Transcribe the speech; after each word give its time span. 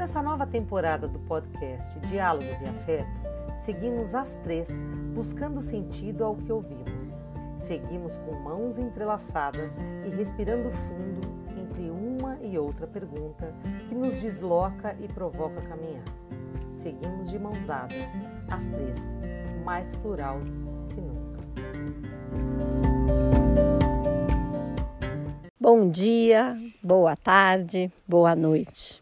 Nessa 0.00 0.22
nova 0.22 0.46
temporada 0.46 1.06
do 1.06 1.18
podcast 1.18 2.00
Diálogos 2.08 2.58
e 2.62 2.64
Afeto, 2.64 3.20
seguimos 3.58 4.14
as 4.14 4.38
três 4.38 4.82
buscando 5.14 5.60
sentido 5.60 6.24
ao 6.24 6.36
que 6.36 6.50
ouvimos. 6.50 7.22
Seguimos 7.58 8.16
com 8.16 8.32
mãos 8.32 8.78
entrelaçadas 8.78 9.76
e 10.06 10.08
respirando 10.08 10.70
fundo 10.70 11.20
entre 11.54 11.90
uma 11.90 12.38
e 12.40 12.58
outra 12.58 12.86
pergunta 12.86 13.52
que 13.90 13.94
nos 13.94 14.18
desloca 14.18 14.96
e 14.98 15.06
provoca 15.06 15.60
caminhar. 15.60 16.02
Seguimos 16.76 17.28
de 17.28 17.38
mãos 17.38 17.62
dadas, 17.66 18.10
as 18.50 18.68
três, 18.68 18.98
mais 19.66 19.94
plural 19.96 20.38
que 20.88 21.00
nunca. 21.02 21.40
Bom 25.60 25.90
dia, 25.90 26.56
boa 26.82 27.14
tarde, 27.14 27.92
boa 28.08 28.34
noite. 28.34 28.99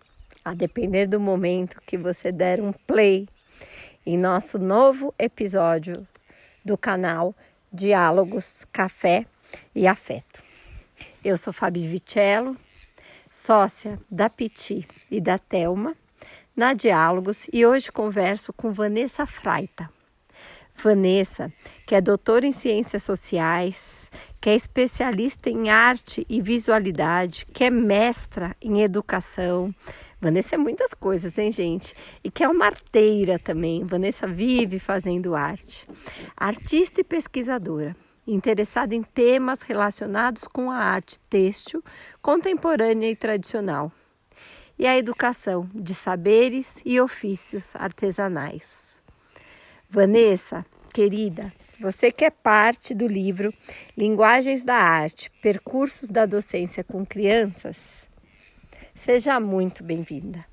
A 0.48 0.54
depender 0.54 1.06
do 1.06 1.20
momento 1.20 1.78
que 1.86 1.98
você 1.98 2.32
der 2.32 2.58
um 2.58 2.72
play 2.72 3.28
em 4.06 4.16
nosso 4.16 4.58
novo 4.58 5.14
episódio 5.18 6.08
do 6.64 6.78
canal 6.78 7.36
Diálogos, 7.70 8.64
Café 8.72 9.26
e 9.74 9.86
Afeto. 9.86 10.42
Eu 11.22 11.36
sou 11.36 11.52
Fabi 11.52 11.86
Vicello, 11.86 12.56
sócia 13.28 14.00
da 14.10 14.30
Piti 14.30 14.88
e 15.10 15.20
da 15.20 15.38
Telma 15.38 15.94
na 16.56 16.72
Diálogos 16.72 17.46
e 17.52 17.66
hoje 17.66 17.92
converso 17.92 18.50
com 18.50 18.72
Vanessa 18.72 19.26
Fraita. 19.26 19.90
Vanessa, 20.74 21.52
que 21.86 21.94
é 21.94 22.00
doutora 22.00 22.46
em 22.46 22.52
Ciências 22.52 23.02
Sociais, 23.02 24.10
que 24.40 24.48
é 24.48 24.54
especialista 24.54 25.50
em 25.50 25.68
arte 25.68 26.24
e 26.28 26.40
visualidade, 26.40 27.44
que 27.52 27.64
é 27.64 27.70
mestra 27.70 28.56
em 28.62 28.80
educação. 28.80 29.74
Vanessa 30.20 30.56
é 30.56 30.58
muitas 30.58 30.92
coisas, 30.94 31.38
hein, 31.38 31.52
gente? 31.52 31.94
E 32.24 32.30
que 32.30 32.42
é 32.42 32.48
uma 32.48 32.66
arteira 32.66 33.38
também. 33.38 33.84
Vanessa 33.84 34.26
vive 34.26 34.80
fazendo 34.80 35.36
arte. 35.36 35.86
Artista 36.36 37.00
e 37.00 37.04
pesquisadora, 37.04 37.94
interessada 38.26 38.96
em 38.96 39.02
temas 39.02 39.62
relacionados 39.62 40.48
com 40.48 40.72
a 40.72 40.78
arte 40.78 41.20
têxtil, 41.30 41.82
contemporânea 42.20 43.08
e 43.08 43.14
tradicional. 43.14 43.92
E 44.76 44.88
a 44.88 44.98
educação 44.98 45.70
de 45.72 45.94
saberes 45.94 46.80
e 46.84 47.00
ofícios 47.00 47.76
artesanais. 47.76 48.96
Vanessa, 49.88 50.66
querida, 50.92 51.52
você 51.80 52.10
que 52.10 52.24
é 52.24 52.30
parte 52.30 52.92
do 52.92 53.06
livro 53.06 53.54
Linguagens 53.96 54.64
da 54.64 54.74
Arte, 54.74 55.30
Percursos 55.40 56.10
da 56.10 56.26
Docência 56.26 56.82
com 56.82 57.06
Crianças, 57.06 58.07
seja 58.98 59.38
muito 59.38 59.84
bem-vinda. 59.84 60.44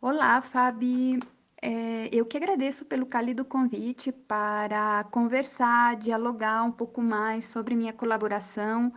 Olá, 0.00 0.40
Fabi. 0.42 1.18
É, 1.60 2.10
eu 2.12 2.26
que 2.26 2.36
agradeço 2.36 2.84
pelo 2.84 3.06
cálido 3.06 3.42
convite 3.42 4.12
para 4.12 5.04
conversar, 5.04 5.96
dialogar 5.96 6.62
um 6.62 6.70
pouco 6.70 7.00
mais 7.00 7.46
sobre 7.46 7.74
minha 7.74 7.92
colaboração 7.92 8.92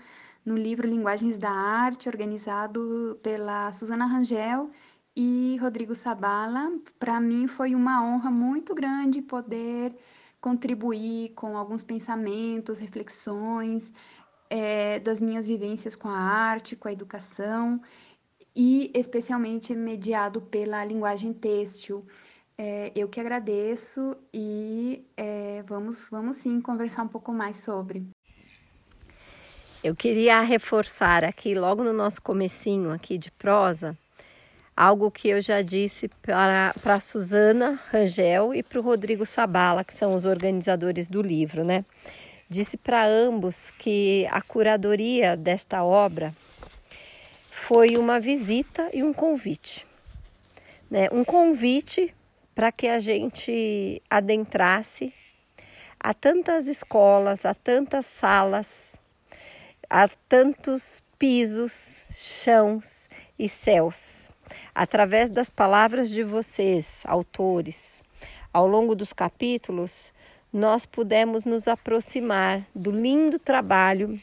no 0.45 0.57
livro 0.57 0.85
Linguagens 0.85 1.37
da 1.37 1.49
Arte, 1.49 2.09
organizado 2.09 3.17
pela 3.23 3.71
Susana 3.71 4.05
Rangel 4.05 4.69
e 5.15 5.57
Rodrigo 5.61 5.95
Sabala. 5.95 6.69
Para 6.99 7.21
mim 7.21 7.47
foi 7.47 7.73
uma 7.73 8.03
honra 8.03 8.29
muito 8.29 8.75
grande 8.75 9.21
poder 9.21 9.95
contribuir 10.41 11.29
com 11.35 11.57
alguns 11.57 11.83
pensamentos, 11.83 12.79
reflexões 12.79 13.93
é, 14.49 14.99
das 14.99 15.21
minhas 15.21 15.47
vivências 15.47 15.95
com 15.95 16.09
a 16.09 16.19
arte, 16.19 16.75
com 16.75 16.89
a 16.89 16.91
educação 16.91 17.79
e 18.57 18.91
especialmente 18.95 19.75
mediado 19.75 20.41
pela 20.41 20.83
linguagem 20.83 21.31
têxtil. 21.31 22.03
É, 22.57 22.91
eu 22.95 23.07
que 23.07 23.19
agradeço 23.19 24.17
e 24.33 25.05
é, 25.15 25.63
vamos, 25.67 26.07
vamos 26.09 26.37
sim 26.37 26.59
conversar 26.59 27.03
um 27.03 27.07
pouco 27.07 27.31
mais 27.31 27.57
sobre. 27.57 28.07
Eu 29.83 29.95
queria 29.95 30.41
reforçar 30.41 31.23
aqui, 31.23 31.53
logo 31.53 31.83
no 31.83 31.93
nosso 31.93 32.19
comecinho 32.19 32.91
aqui 32.91 33.15
de 33.15 33.29
prosa, 33.29 33.95
algo 34.75 35.11
que 35.11 35.29
eu 35.29 35.39
já 35.39 35.61
disse 35.61 36.09
para, 36.23 36.73
para 36.81 36.95
a 36.95 36.99
Suzana 36.99 37.79
Rangel 37.91 38.55
e 38.55 38.63
para 38.63 38.79
o 38.79 38.81
Rodrigo 38.81 39.23
Sabala, 39.23 39.83
que 39.83 39.93
são 39.93 40.15
os 40.15 40.25
organizadores 40.25 41.07
do 41.07 41.21
livro, 41.21 41.63
né? 41.63 41.85
Disse 42.49 42.75
para 42.75 43.05
ambos 43.05 43.69
que 43.69 44.27
a 44.31 44.41
curadoria 44.41 45.37
desta 45.37 45.83
obra 45.83 46.33
foi 47.67 47.97
uma 47.97 48.17
visita 48.17 48.89
e 48.93 49.03
um 49.03 49.11
convite. 49.11 49.85
Né? 50.89 51.09
Um 51.11 51.25
convite 51.25 52.15
para 52.55 52.71
que 52.71 52.87
a 52.87 52.97
gente 52.97 54.01
adentrasse 54.09 55.13
a 55.99 56.13
tantas 56.13 56.65
escolas, 56.65 57.43
a 57.45 57.53
tantas 57.53 58.05
salas, 58.05 58.97
a 59.89 60.07
tantos 60.29 61.03
pisos, 61.19 62.01
chãos 62.09 63.09
e 63.37 63.49
céus 63.49 64.29
através 64.73 65.29
das 65.29 65.49
palavras 65.49 66.09
de 66.09 66.23
vocês, 66.23 67.03
autores. 67.05 68.01
Ao 68.53 68.65
longo 68.65 68.95
dos 68.95 69.11
capítulos, 69.11 70.13
nós 70.53 70.85
pudemos 70.85 71.43
nos 71.43 71.67
aproximar 71.67 72.65
do 72.73 72.91
lindo 72.91 73.37
trabalho 73.37 74.17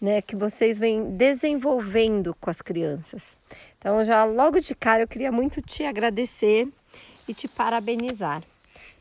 né, 0.00 0.20
que 0.20 0.36
vocês 0.36 0.78
vêm 0.78 1.16
desenvolvendo 1.16 2.34
com 2.40 2.50
as 2.50 2.60
crianças. 2.60 3.36
Então, 3.78 4.04
já 4.04 4.24
logo 4.24 4.60
de 4.60 4.74
cara, 4.74 5.02
eu 5.02 5.08
queria 5.08 5.32
muito 5.32 5.62
te 5.62 5.84
agradecer 5.84 6.68
e 7.28 7.34
te 7.34 7.48
parabenizar 7.48 8.42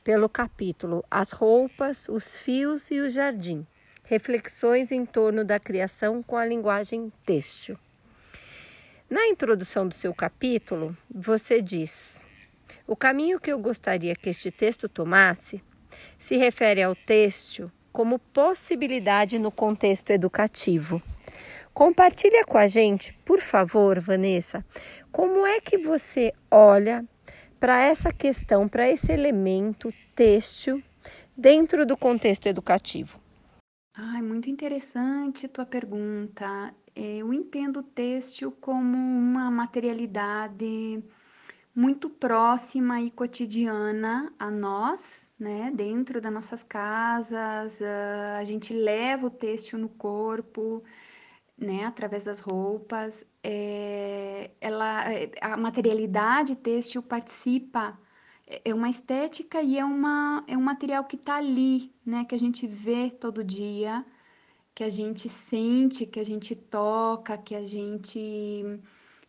pelo 0.04 0.30
capítulo 0.30 1.04
As 1.10 1.32
Roupas, 1.32 2.08
os 2.08 2.38
Fios 2.38 2.90
e 2.92 3.00
o 3.00 3.10
Jardim 3.10 3.66
Reflexões 4.08 4.92
em 4.92 5.04
torno 5.04 5.44
da 5.44 5.60
criação 5.60 6.22
com 6.22 6.38
a 6.38 6.46
linguagem 6.46 7.12
têxtil. 7.26 7.76
Na 9.10 9.26
introdução 9.26 9.88
do 9.88 9.96
seu 9.96 10.14
capítulo, 10.14 10.96
você 11.10 11.60
diz: 11.60 12.24
O 12.86 12.96
caminho 12.96 13.40
que 13.40 13.52
eu 13.52 13.58
gostaria 13.58 14.16
que 14.16 14.30
este 14.30 14.52
texto 14.52 14.88
tomasse 14.88 15.64
se 16.20 16.38
refere 16.38 16.84
ao 16.84 16.96
têxtil 16.96 17.72
como 17.96 18.20
possibilidade 18.20 19.40
no 19.40 19.50
contexto 19.50 20.10
educativo. 20.10 21.02
Compartilha 21.74 22.44
com 22.44 22.58
a 22.58 22.68
gente, 22.68 23.14
por 23.24 23.40
favor, 23.40 24.02
Vanessa, 24.02 24.66
como 25.14 25.48
é 25.48 25.62
que 25.62 25.78
você 25.78 26.34
olha 26.52 27.06
para 27.58 27.82
essa 27.82 28.12
questão, 28.12 28.68
para 28.68 28.90
esse 28.90 29.14
elemento 29.14 29.94
têxtil 30.14 30.84
dentro 31.38 31.86
do 31.86 31.96
contexto 31.96 32.48
educativo. 32.48 33.18
Ai, 33.96 34.22
muito 34.22 34.50
interessante 34.50 35.48
tua 35.48 35.66
pergunta. 35.66 36.76
Eu 36.94 37.34
entendo 37.34 37.78
o 37.78 37.84
têxtil 37.84 38.52
como 38.52 38.98
uma 38.98 39.50
materialidade 39.50 41.02
muito 41.76 42.10
próxima 42.10 43.02
e 43.02 43.12
cotidiana 43.12 44.34
a 44.40 44.50
nós, 44.50 45.30
né? 45.38 45.72
Dentro 45.76 46.22
das 46.22 46.32
nossas 46.32 46.64
casas, 46.64 47.82
a 47.82 48.44
gente 48.46 48.74
leva 48.74 49.28
o 49.28 49.30
têxtil 49.30 49.78
no 49.80 49.90
corpo, 49.90 50.84
né? 51.58 51.86
Através 51.86 52.26
das 52.26 52.40
roupas. 52.40 53.26
É, 53.44 54.52
ela, 54.62 55.04
a 55.42 55.58
materialidade 55.58 56.56
têxtil 56.56 57.04
participa 57.04 58.00
é 58.48 58.74
uma 58.74 58.90
estética 58.90 59.62
e 59.62 59.78
é, 59.78 59.84
uma, 59.86 60.44
é 60.48 60.58
um 60.58 60.62
material 60.62 61.04
que 61.06 61.16
está 61.18 61.36
ali, 61.38 61.94
né? 62.06 62.26
Que 62.26 62.36
a 62.36 62.40
gente 62.40 62.66
vê 62.66 63.10
todo 63.12 63.44
dia 63.44 64.06
que 64.76 64.84
a 64.84 64.90
gente 64.90 65.30
sente, 65.30 66.06
que 66.06 66.20
a 66.20 66.26
gente 66.26 66.54
toca, 66.54 67.38
que 67.38 67.56
a 67.56 67.66
gente 67.66 68.82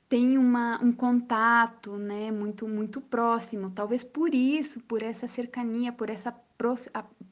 tem 0.09 0.39
uma, 0.39 0.82
um 0.82 0.93
contato, 0.93 1.97
né, 1.97 2.31
muito 2.31 2.69
muito 2.69 3.00
próximo. 3.00 3.70
Talvez 3.70 4.05
por 4.05 4.35
isso, 4.35 4.81
por 4.81 5.03
essa 5.03 5.26
cercania, 5.29 5.93
por 5.93 6.11
essa 6.11 6.32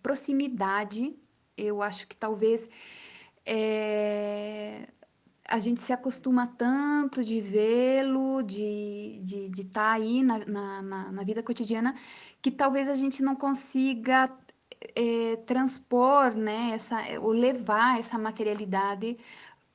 proximidade, 0.03 1.17
eu 1.57 1.83
acho 1.83 2.07
que 2.09 2.17
talvez 2.17 2.69
é, 3.47 4.89
a 5.49 5.59
gente 5.61 5.81
se 5.81 5.93
acostuma 5.93 6.47
tanto 6.47 7.23
de 7.25 7.41
vê-lo, 7.41 8.43
de 8.43 9.21
estar 9.23 9.25
de, 9.25 9.49
de 9.51 9.65
tá 9.67 9.93
aí 9.93 10.23
na, 10.23 10.39
na, 10.47 11.13
na 11.13 11.23
vida 11.25 11.43
cotidiana, 11.43 11.95
que 12.43 12.51
talvez 12.51 12.89
a 12.89 12.95
gente 12.95 13.23
não 13.23 13.37
consiga 13.37 14.31
é, 14.95 15.37
transpor, 15.47 16.35
né, 16.35 16.73
essa, 16.75 16.97
ou 17.21 17.33
levar 17.33 17.99
essa 17.99 18.19
materialidade 18.19 19.17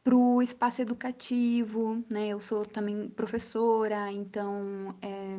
para 0.04 0.16
o 0.16 0.42
espaço 0.42 0.82
educativo, 0.82 2.04
né? 2.10 2.30
Eu 2.30 2.42
sou 2.42 2.66
também 2.66 3.10
professora, 3.10 4.12
então 4.12 4.96
é, 5.02 5.38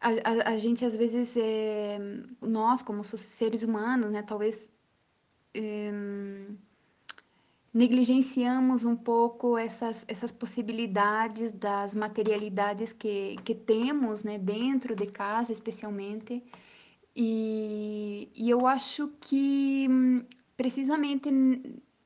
a, 0.00 0.08
a, 0.10 0.52
a, 0.52 0.56
gente 0.56 0.84
às 0.84 0.94
vezes 0.96 1.36
é, 1.36 1.98
nós 2.40 2.82
como 2.82 3.04
seres 3.04 3.62
humanos, 3.62 4.10
né? 4.10 4.22
Talvez 4.22 4.70
é, 5.54 5.90
negligenciamos 7.74 8.84
um 8.84 8.94
pouco 8.94 9.58
essas, 9.58 10.04
essas 10.06 10.30
possibilidades 10.30 11.50
das 11.50 11.92
materialidades 11.94 12.92
que, 12.92 13.36
que 13.44 13.54
temos 13.54 14.22
né, 14.22 14.38
dentro 14.38 14.94
de 14.94 15.06
casa, 15.06 15.50
especialmente. 15.50 16.40
E, 17.16 18.30
e 18.34 18.48
eu 18.48 18.66
acho 18.66 19.08
que 19.20 19.88
precisamente, 20.56 21.28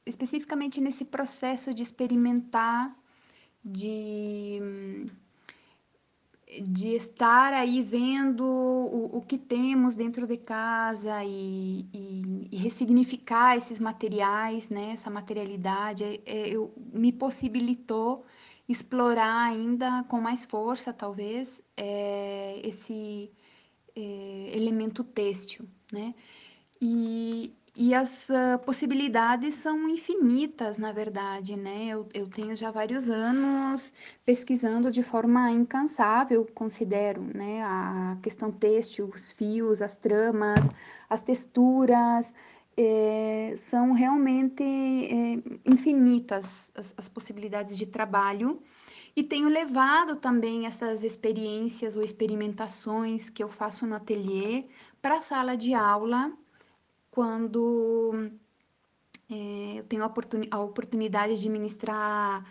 especificamente 0.09 0.81
nesse 0.81 1.05
processo 1.05 1.73
de 1.75 1.83
experimentar, 1.83 2.97
de 3.65 4.61
de 6.63 6.95
estar 6.95 7.53
aí 7.53 7.83
vendo 7.83 8.43
o, 8.43 9.19
o 9.19 9.23
que 9.23 9.37
temos 9.37 9.95
dentro 9.95 10.27
de 10.27 10.39
casa 10.39 11.23
e, 11.23 11.87
e, 11.93 12.49
e 12.51 12.57
ressignificar 12.57 13.57
esses 13.57 13.79
materiais, 13.79 14.71
né, 14.71 14.93
essa 14.93 15.11
materialidade, 15.11 16.05
é, 16.05 16.23
é, 16.25 16.49
eu, 16.49 16.73
me 16.93 17.13
possibilitou 17.13 18.25
explorar 18.67 19.45
ainda 19.51 20.05
com 20.05 20.21
mais 20.21 20.45
força, 20.45 20.93
talvez, 20.93 21.63
é, 21.77 22.61
esse 22.65 23.31
é, 23.95 24.51
elemento 24.55 25.03
têxtil, 25.05 25.67
né? 25.93 26.15
E, 26.81 27.53
e 27.81 27.95
as 27.95 28.29
uh, 28.29 28.59
possibilidades 28.65 29.55
são 29.55 29.89
infinitas, 29.89 30.79
na 30.79 30.91
verdade, 30.91 31.57
né? 31.57 31.87
Eu, 31.87 32.09
eu 32.13 32.27
tenho 32.29 32.57
já 32.57 32.73
vários 32.73 33.09
anos 33.09 33.93
pesquisando 34.27 34.91
de 34.91 35.01
forma 35.01 35.49
incansável, 35.53 36.45
considero, 36.53 37.23
né? 37.33 37.63
A 37.63 38.19
questão 38.21 38.51
têxtil, 38.51 39.09
os 39.15 39.31
fios, 39.31 39.81
as 39.81 39.95
tramas, 39.95 40.69
as 41.09 41.23
texturas, 41.23 42.35
é, 42.77 43.55
são 43.57 43.93
realmente 43.93 44.65
é, 44.65 45.35
infinitas 45.65 46.73
as, 46.75 46.93
as 46.97 47.09
possibilidades 47.09 47.79
de 47.79 47.87
trabalho. 47.87 48.61
E 49.15 49.23
tenho 49.23 49.49
levado 49.49 50.17
também 50.17 50.67
essas 50.67 51.05
experiências 51.05 51.97
ou 51.97 52.03
experimentações 52.03 53.31
que 53.31 53.41
eu 53.41 53.49
faço 53.49 53.87
no 53.87 53.95
ateliê 53.95 54.65
para 55.01 55.19
a 55.19 55.21
sala 55.21 55.57
de 55.57 55.75
aula 55.75 56.33
quando 57.11 58.31
é, 59.31 59.79
eu 59.79 59.85
tenho 59.85 60.03
a, 60.03 60.07
oportun 60.07 60.43
a, 60.51 60.61
oportunidade 60.61 61.41
de 61.41 61.49
ministrar 61.49 62.45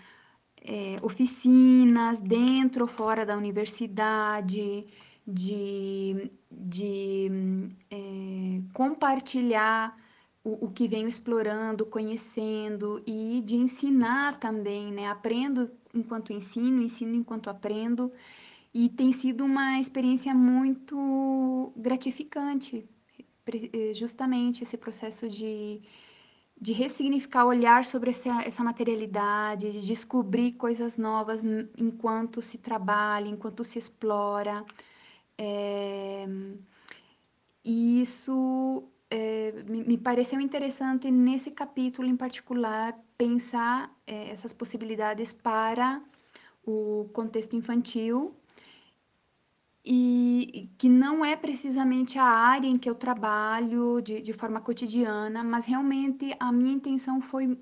é, 0.62 0.98
oficinas 1.02 2.20
dentro 2.22 2.84
ou 2.84 2.88
fora 2.88 3.26
da 3.26 3.38
universidade, 3.38 4.86
de, 5.26 6.32
de 6.52 7.32
é, 7.92 8.62
compartilhar 8.74 9.98
o, 10.44 10.66
o, 10.66 10.72
que 10.72 10.88
venho 10.88 11.08
explorando, 11.08 11.86
conhecendo 11.86 13.04
e 13.06 13.42
de 13.46 13.56
ensinar 13.56 14.40
também, 14.40 14.92
né? 14.92 15.08
Aprendo 15.08 15.70
enquanto 15.94 16.32
ensino, 16.32 16.82
ensino 16.82 17.16
enquanto 17.16 17.50
aprendo. 17.50 18.12
E 18.74 18.90
tem 18.90 19.12
sido 19.12 19.44
uma 19.44 19.80
experiência 19.80 20.34
muito 20.34 21.74
gratificante, 21.76 22.88
justamente 23.94 24.64
esse 24.64 24.78
processo 24.78 25.28
de, 25.30 25.82
de 26.60 26.74
ressignificar, 26.74 27.46
olhar 27.46 27.86
sobre 27.86 28.10
essa, 28.10 28.42
essa 28.42 28.64
materialidade, 28.64 29.72
de 29.72 29.86
descobrir 29.86 30.54
coisas 30.54 30.98
novas 30.98 31.44
enquanto 31.78 32.42
se 32.42 32.58
trabalha, 32.58 33.28
enquanto 33.28 33.64
se 33.64 33.78
explora. 33.80 34.66
É, 35.38 36.26
e 37.64 38.02
isso 38.02 38.84
é, 39.10 39.52
me, 39.68 39.84
me, 39.84 39.98
pareceu 39.98 40.40
interessante 40.40 41.12
nesse 41.12 41.52
capítulo 41.52 42.08
em 42.08 42.16
particular 42.16 42.98
pensar 43.18 43.96
é, 44.06 44.30
essas 44.30 44.54
possibilidades 44.54 45.34
para 45.34 46.02
o 46.66 47.10
contexto 47.14 47.56
infantil 47.56 48.36
e 49.90 50.70
que 50.78 50.90
não 50.90 51.24
é 51.24 51.34
precisamente 51.38 52.20
a 52.20 52.26
área 52.26 52.68
em 52.68 52.78
que 52.78 52.90
eu 52.90 52.96
trabalho 52.96 54.02
de, 54.02 54.22
de 54.22 54.34
forma 54.34 54.60
cotidiana, 54.60 55.46
mas 55.46 55.66
realmente 55.66 56.36
a 56.38 56.52
minha 56.52 56.74
intenção 56.74 57.22
foi 57.22 57.58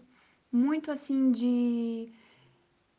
muito 0.52 0.90
assim 0.90 1.30
de, 1.30 2.12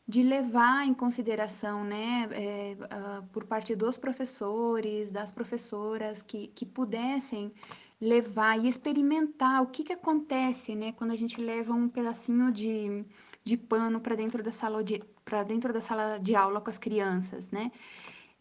de 0.06 0.22
levar 0.22 0.86
em 0.86 0.94
consideração, 0.94 1.82
né, 1.82 2.28
é, 2.30 2.76
uh, 2.80 3.26
por 3.32 3.44
parte 3.46 3.74
dos 3.74 3.98
professores, 3.98 5.10
das 5.10 5.32
professoras, 5.32 6.22
que, 6.22 6.46
que 6.48 6.64
pudessem 6.64 7.52
levar 8.00 8.56
e 8.56 8.68
experimentar 8.68 9.60
o 9.60 9.66
que, 9.66 9.82
que 9.82 9.92
acontece, 9.92 10.76
né, 10.76 10.92
quando 10.92 11.10
a 11.10 11.16
gente 11.16 11.40
leva 11.40 11.72
um 11.72 11.88
pedacinho 11.88 12.52
de, 12.52 13.04
de 13.42 13.56
pano 13.56 14.00
para 14.00 14.14
dentro 14.14 14.40
da 14.40 14.52
sala 14.52 14.84
de 14.84 15.02
para 15.24 15.42
dentro 15.42 15.72
da 15.72 15.80
sala 15.80 16.18
de 16.18 16.36
aula 16.36 16.60
com 16.60 16.70
as 16.70 16.78
crianças, 16.78 17.50
né? 17.50 17.72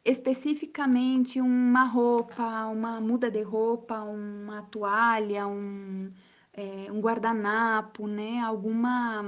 Especificamente 0.06 1.42
uma 1.42 1.84
roupa, 1.84 2.68
uma 2.68 3.02
muda 3.02 3.31
de 3.31 3.42
roupa, 3.42 4.04
uma 4.04 4.62
toalha, 4.63 5.48
um, 5.48 6.12
é, 6.54 6.92
um 6.92 7.00
guardanapo, 7.02 8.07
né? 8.07 8.40
Alguma, 8.42 9.25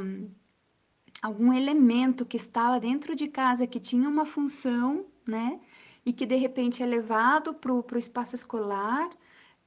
algum 1.22 1.52
elemento 1.52 2.26
que 2.26 2.38
estava 2.38 2.80
dentro 2.80 3.16
de 3.16 3.28
casa 3.28 3.66
que 3.66 3.80
tinha 3.80 4.08
uma 4.08 4.26
função, 4.26 5.08
né? 5.28 5.60
E 6.06 6.14
que 6.14 6.26
de 6.26 6.36
repente 6.36 6.84
é 6.84 6.86
levado 6.86 7.56
para 7.56 7.74
o 7.74 7.98
espaço 7.98 8.36
escolar 8.36 9.10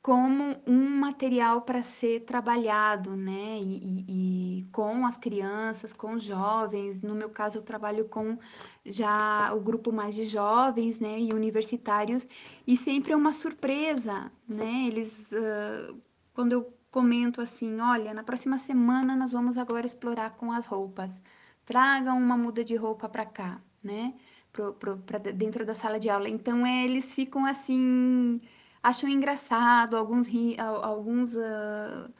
como 0.02 0.56
um 0.66 0.88
material 0.98 1.62
para 1.62 1.82
ser 1.82 2.20
trabalhado, 2.20 3.14
né? 3.16 3.58
E, 3.60 4.04
e, 4.08 4.60
e, 4.60 4.64
com 4.72 5.06
as 5.06 5.18
crianças, 5.18 5.92
com 5.92 6.14
os 6.14 6.24
jovens. 6.24 7.02
No 7.02 7.14
meu 7.14 7.28
caso, 7.30 7.58
eu 7.58 7.62
trabalho 7.62 8.06
com 8.06 8.38
já 8.84 9.52
o 9.54 9.60
grupo 9.60 9.92
mais 9.92 10.14
de 10.14 10.24
jovens, 10.24 11.00
né? 11.00 11.20
E 11.20 11.32
universitários. 11.34 12.26
E 12.66 12.76
sempre 12.76 13.12
é 13.12 13.16
uma 13.16 13.32
surpresa, 13.32 14.32
né? 14.48 14.86
Eles, 14.86 15.32
uh, 15.32 16.00
quando 16.32 16.52
eu 16.52 16.72
comento 16.90 17.40
assim, 17.40 17.78
olha, 17.80 18.14
na 18.14 18.24
próxima 18.24 18.58
semana 18.58 19.14
nós 19.14 19.32
vamos 19.32 19.56
agora 19.58 19.86
explorar 19.86 20.30
com 20.30 20.50
as 20.50 20.66
roupas. 20.66 21.22
Tragam 21.64 22.18
uma 22.18 22.36
muda 22.38 22.64
de 22.64 22.74
roupa 22.74 23.08
para 23.08 23.26
cá, 23.26 23.60
né? 23.82 24.14
Para 24.50 25.18
dentro 25.18 25.64
da 25.66 25.74
sala 25.74 26.00
de 26.00 26.08
aula. 26.08 26.28
Então, 26.28 26.66
é, 26.66 26.84
eles 26.84 27.14
ficam 27.14 27.44
assim 27.46 28.40
acham 28.82 29.08
engraçado, 29.08 29.96
alguns, 29.96 30.26
ri, 30.26 30.56
alguns 30.58 31.34
uh, 31.34 32.10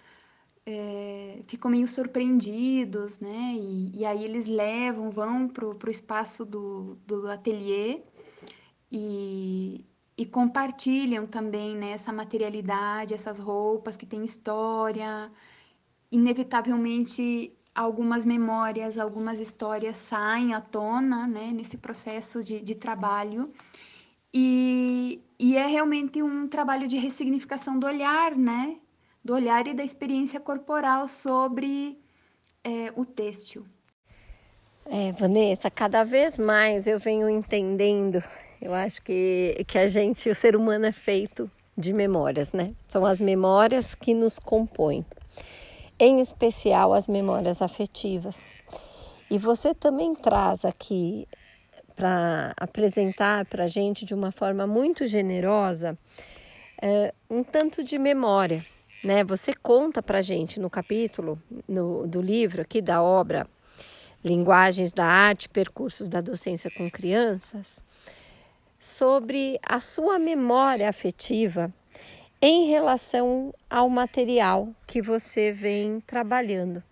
é, 0.67 1.43
ficam 1.47 1.71
meio 1.71 1.89
surpreendidos, 1.89 3.19
né? 3.19 3.55
E, 3.55 3.99
e 4.01 4.05
aí 4.05 4.25
eles 4.25 4.47
levam, 4.47 5.11
vão 5.11 5.49
para 5.49 5.67
o 5.67 5.91
espaço 5.91 6.45
do, 6.45 6.97
do 7.07 7.29
ateliê 7.29 8.03
e, 8.91 9.85
e 10.17 10.27
compartilham 10.27 11.27
também 11.27 11.77
né, 11.77 11.93
essa 11.93 12.13
materialidade, 12.13 13.15
essas 13.15 13.39
roupas 13.39 13.97
que 13.97 14.07
têm 14.07 14.25
história. 14.25 15.31
Inevitavelmente, 16.13 17.57
algumas 17.75 18.25
memórias, 18.25 18.99
algumas 18.99 19.41
histórias 19.41 19.97
saem 19.97 20.55
à 20.55 20.61
tona 20.61 21.27
né, 21.27 21.53
nesse 21.53 21.77
processo 21.79 22.43
de, 22.43 22.61
de 22.61 22.75
trabalho. 22.75 23.53
E, 24.33 25.21
e 25.39 25.57
é 25.57 25.67
realmente 25.67 26.23
um 26.23 26.49
trabalho 26.49 26.87
de 26.87 26.97
ressignificação 26.97 27.79
do 27.79 27.87
olhar, 27.87 28.37
né? 28.37 28.77
Do 29.25 29.35
olhar 29.35 29.67
e 29.67 29.75
da 29.75 29.85
experiência 29.85 30.41
corporal 30.41 31.09
sobre 31.09 31.99
é, 32.65 32.93
o 32.97 33.05
têxtil. 33.05 33.67
É, 34.87 35.13
Vanessa, 35.13 35.71
cada 35.71 36.05
vez 36.05 36.39
mais 36.39 36.87
eu 36.87 36.99
venho 36.99 37.29
entendendo, 37.29 38.23
eu 38.61 38.75
acho 38.75 39.01
que, 39.03 39.65
que 39.69 39.79
a 39.79 39.87
gente, 39.87 40.29
o 40.29 40.35
ser 40.35 40.57
humano 40.57 40.87
é 40.87 40.93
feito 40.93 41.51
de 41.77 41.93
memórias, 41.93 42.53
né? 42.53 42.75
São 42.89 43.05
as 43.05 43.21
memórias 43.21 43.95
que 43.95 44.13
nos 44.15 44.39
compõem, 44.39 45.05
em 45.99 46.21
especial 46.21 46.93
as 46.93 47.07
memórias 47.07 47.63
afetivas. 47.63 48.37
E 49.31 49.39
você 49.39 49.75
também 49.75 50.15
traz 50.15 50.65
aqui 50.65 51.27
para 52.01 52.55
apresentar 52.57 53.45
para 53.45 53.65
a 53.65 53.69
gente 53.69 54.07
de 54.07 54.15
uma 54.15 54.33
forma 54.33 54.67
muito 54.67 55.07
generosa 55.07 55.99
é, 56.81 57.13
um 57.29 57.45
tanto 57.45 57.85
de 57.85 57.99
memória. 57.99 58.65
Né? 59.05 59.23
Você 59.25 59.53
conta 59.53 60.03
para 60.03 60.21
a 60.21 60.23
gente 60.23 60.59
no 60.59 60.71
capítulo 60.71 61.39
no, 61.69 62.07
do 62.07 62.23
livro 62.23 62.63
aqui 62.63 62.81
da 62.81 63.03
obra 63.03 63.47
Linguagens 64.25 64.93
da 64.93 65.05
Arte, 65.05 65.47
Percursos 65.51 66.09
da 66.09 66.23
Docência 66.23 66.71
com 66.71 66.91
Crianças, 66.91 67.81
sobre 68.79 69.61
a 69.63 69.79
sua 69.79 70.19
memória 70.19 70.89
afetiva 70.89 71.71
em 72.41 72.71
relação 72.71 73.53
ao 73.69 73.91
material 73.91 74.71
que 74.87 75.03
você 75.03 75.53
vem 75.53 76.01
trabalhando 76.01 76.83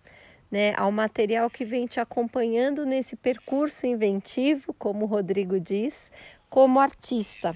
né, 0.51 0.73
ao 0.75 0.91
material 0.91 1.49
que 1.49 1.63
vem 1.63 1.85
te 1.85 1.99
acompanhando 1.99 2.85
nesse 2.85 3.15
percurso 3.15 3.85
inventivo, 3.85 4.73
como 4.73 5.05
o 5.05 5.07
Rodrigo 5.07 5.59
diz, 5.59 6.11
como 6.49 6.79
artista. 6.79 7.55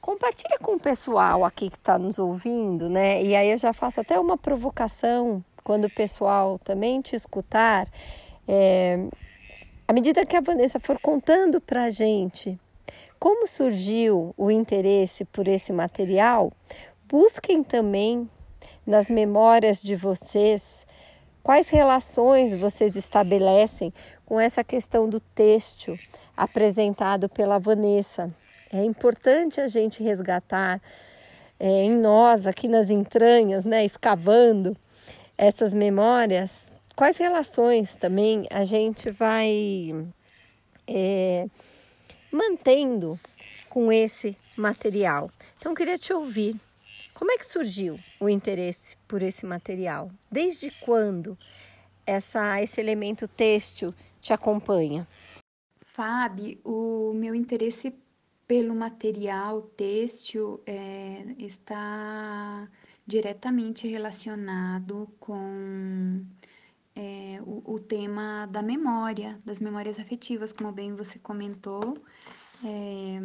Compartilha 0.00 0.58
com 0.58 0.76
o 0.76 0.80
pessoal 0.80 1.44
aqui 1.44 1.70
que 1.70 1.76
está 1.76 1.98
nos 1.98 2.18
ouvindo, 2.18 2.88
né? 2.88 3.22
E 3.22 3.34
aí 3.34 3.50
eu 3.50 3.58
já 3.58 3.72
faço 3.72 4.00
até 4.00 4.18
uma 4.18 4.38
provocação 4.38 5.44
quando 5.64 5.86
o 5.86 5.94
pessoal 5.94 6.58
também 6.58 7.00
te 7.00 7.16
escutar, 7.16 7.86
é, 8.46 8.98
à 9.86 9.92
medida 9.92 10.24
que 10.24 10.36
a 10.36 10.40
Vanessa 10.40 10.78
for 10.78 10.98
contando 11.00 11.60
para 11.60 11.84
a 11.84 11.90
gente 11.90 12.58
como 13.18 13.48
surgiu 13.48 14.32
o 14.36 14.50
interesse 14.50 15.24
por 15.24 15.48
esse 15.48 15.72
material, 15.72 16.52
busquem 17.08 17.62
também 17.64 18.30
nas 18.86 19.10
memórias 19.10 19.82
de 19.82 19.96
vocês 19.96 20.86
quais 21.48 21.70
relações 21.70 22.52
vocês 22.52 22.94
estabelecem 22.94 23.90
com 24.26 24.38
essa 24.38 24.62
questão 24.62 25.08
do 25.08 25.18
têxtil 25.18 25.98
apresentado 26.36 27.26
pela 27.26 27.58
Vanessa. 27.58 28.30
É 28.70 28.84
importante 28.84 29.58
a 29.58 29.66
gente 29.66 30.02
resgatar 30.02 30.78
é, 31.58 31.84
em 31.84 31.96
nós, 31.96 32.46
aqui 32.46 32.68
nas 32.68 32.90
entranhas, 32.90 33.64
né, 33.64 33.82
escavando 33.82 34.76
essas 35.38 35.72
memórias, 35.72 36.70
quais 36.94 37.16
relações 37.16 37.94
também 37.94 38.46
a 38.50 38.62
gente 38.62 39.10
vai 39.10 40.06
é, 40.86 41.46
mantendo 42.30 43.18
com 43.70 43.90
esse 43.90 44.36
material. 44.54 45.30
Então, 45.56 45.74
queria 45.74 45.96
te 45.96 46.12
ouvir. 46.12 46.54
Como 47.18 47.32
é 47.32 47.36
que 47.36 47.44
surgiu 47.44 47.98
o 48.20 48.28
interesse 48.28 48.96
por 49.08 49.22
esse 49.22 49.44
material? 49.44 50.08
Desde 50.30 50.70
quando 50.70 51.36
essa, 52.06 52.62
esse 52.62 52.80
elemento 52.80 53.26
têxtil 53.26 53.92
te 54.20 54.32
acompanha? 54.32 55.04
Fábio, 55.80 56.60
o 56.62 57.12
meu 57.14 57.34
interesse 57.34 57.92
pelo 58.46 58.72
material 58.72 59.62
têxtil 59.62 60.62
é, 60.64 61.24
está 61.38 62.70
diretamente 63.04 63.88
relacionado 63.88 65.08
com 65.18 66.24
é, 66.94 67.42
o, 67.44 67.74
o, 67.74 67.80
tema 67.80 68.46
da 68.46 68.62
memória, 68.62 69.40
das 69.44 69.58
memórias 69.58 69.98
afetivas, 69.98 70.52
como 70.52 70.70
bem 70.70 70.94
você 70.94 71.18
comentou. 71.18 71.98
É, 72.64 73.18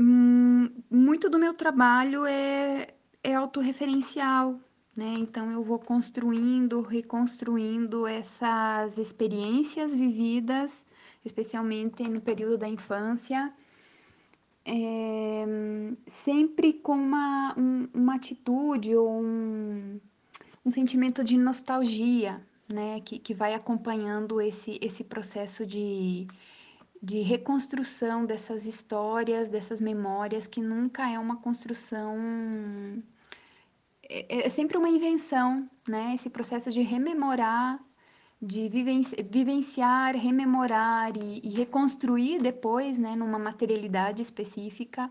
hum, 0.00 0.70
muito 0.90 1.28
do 1.28 1.38
meu 1.38 1.54
trabalho 1.54 2.24
é, 2.24 2.88
é 3.22 3.34
autorreferencial, 3.34 4.58
né? 4.96 5.14
Então 5.18 5.50
eu 5.50 5.62
vou 5.62 5.78
construindo, 5.78 6.80
reconstruindo 6.80 8.06
essas 8.06 8.96
experiências 8.98 9.94
vividas, 9.94 10.86
especialmente 11.24 12.02
no 12.08 12.20
período 12.20 12.56
da 12.58 12.68
infância, 12.68 13.52
é, 14.64 15.44
sempre 16.06 16.72
com 16.72 16.94
uma, 16.94 17.54
um, 17.58 17.88
uma 17.92 18.14
atitude 18.14 18.94
ou 18.96 19.22
um, 19.22 20.00
um 20.64 20.70
sentimento 20.70 21.24
de 21.24 21.36
nostalgia, 21.36 22.40
né, 22.68 23.00
que, 23.00 23.18
que 23.18 23.34
vai 23.34 23.54
acompanhando 23.54 24.40
esse, 24.40 24.78
esse 24.80 25.02
processo 25.02 25.66
de, 25.66 26.26
de 27.02 27.22
reconstrução 27.22 28.26
dessas 28.26 28.66
histórias, 28.66 29.48
dessas 29.48 29.80
memórias, 29.80 30.46
que 30.46 30.60
nunca 30.60 31.08
é 31.10 31.18
uma 31.18 31.36
construção. 31.36 32.16
É, 34.08 34.46
é 34.46 34.48
sempre 34.48 34.76
uma 34.76 34.88
invenção, 34.88 35.68
né? 35.88 36.14
Esse 36.14 36.28
processo 36.28 36.70
de 36.70 36.82
rememorar, 36.82 37.80
de 38.40 38.68
vivenciar, 38.68 40.14
rememorar 40.14 41.16
e, 41.16 41.40
e 41.42 41.50
reconstruir 41.50 42.40
depois, 42.40 42.98
né, 42.98 43.14
numa 43.14 43.38
materialidade 43.38 44.22
específica, 44.22 45.10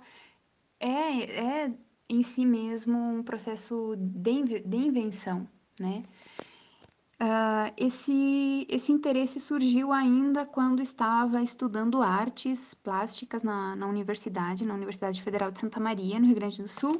é, 0.79 1.65
é 1.65 1.73
em 2.09 2.23
si 2.23 2.45
mesmo 2.45 2.97
um 2.97 3.23
processo 3.23 3.95
de, 3.97 4.59
de 4.61 4.77
invenção, 4.77 5.47
né? 5.79 6.03
Uh, 7.21 7.73
esse, 7.75 8.65
esse 8.69 8.93
interesse 8.93 9.41
surgiu 9.41 9.91
ainda 9.91 10.45
quando 10.45 10.81
estava 10.81 11.41
estudando 11.41 12.01
artes 12.01 12.73
plásticas 12.73 13.43
na, 13.43 13.75
na 13.75 13.87
universidade, 13.87 14.65
na 14.65 14.73
Universidade 14.73 15.21
Federal 15.21 15.51
de 15.51 15.59
Santa 15.59 15.81
Maria, 15.81 16.17
no 16.17 16.27
Rio 16.27 16.35
Grande 16.35 16.61
do 16.61 16.69
Sul. 16.69 16.99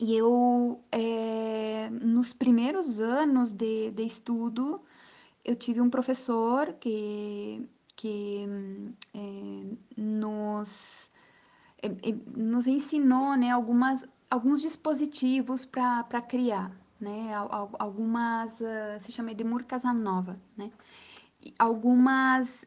E 0.00 0.16
eu, 0.16 0.82
é, 0.90 1.88
nos 1.90 2.32
primeiros 2.32 2.98
anos 3.00 3.52
de, 3.52 3.90
de 3.92 4.02
estudo, 4.04 4.80
eu 5.44 5.54
tive 5.54 5.80
um 5.80 5.90
professor 5.90 6.72
que, 6.74 7.68
que 7.96 8.46
é, 9.14 9.76
nos 9.96 11.10
nos 12.36 12.66
ensinou 12.66 13.36
né, 13.36 13.50
algumas, 13.50 14.08
alguns 14.30 14.60
dispositivos 14.60 15.64
para 15.64 16.20
criar, 16.22 16.72
né, 17.00 17.32
algumas, 17.78 18.54
uh, 18.60 19.00
se 19.00 19.12
chama 19.12 19.32
Edmur 19.32 19.64
Casanova, 19.64 20.38
né, 20.56 20.70
algumas 21.58 22.66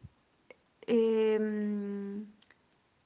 eh, 0.88 1.38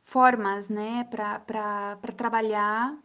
formas 0.04 0.70
né, 0.70 1.04
para 1.06 1.98
trabalhar 2.16 2.98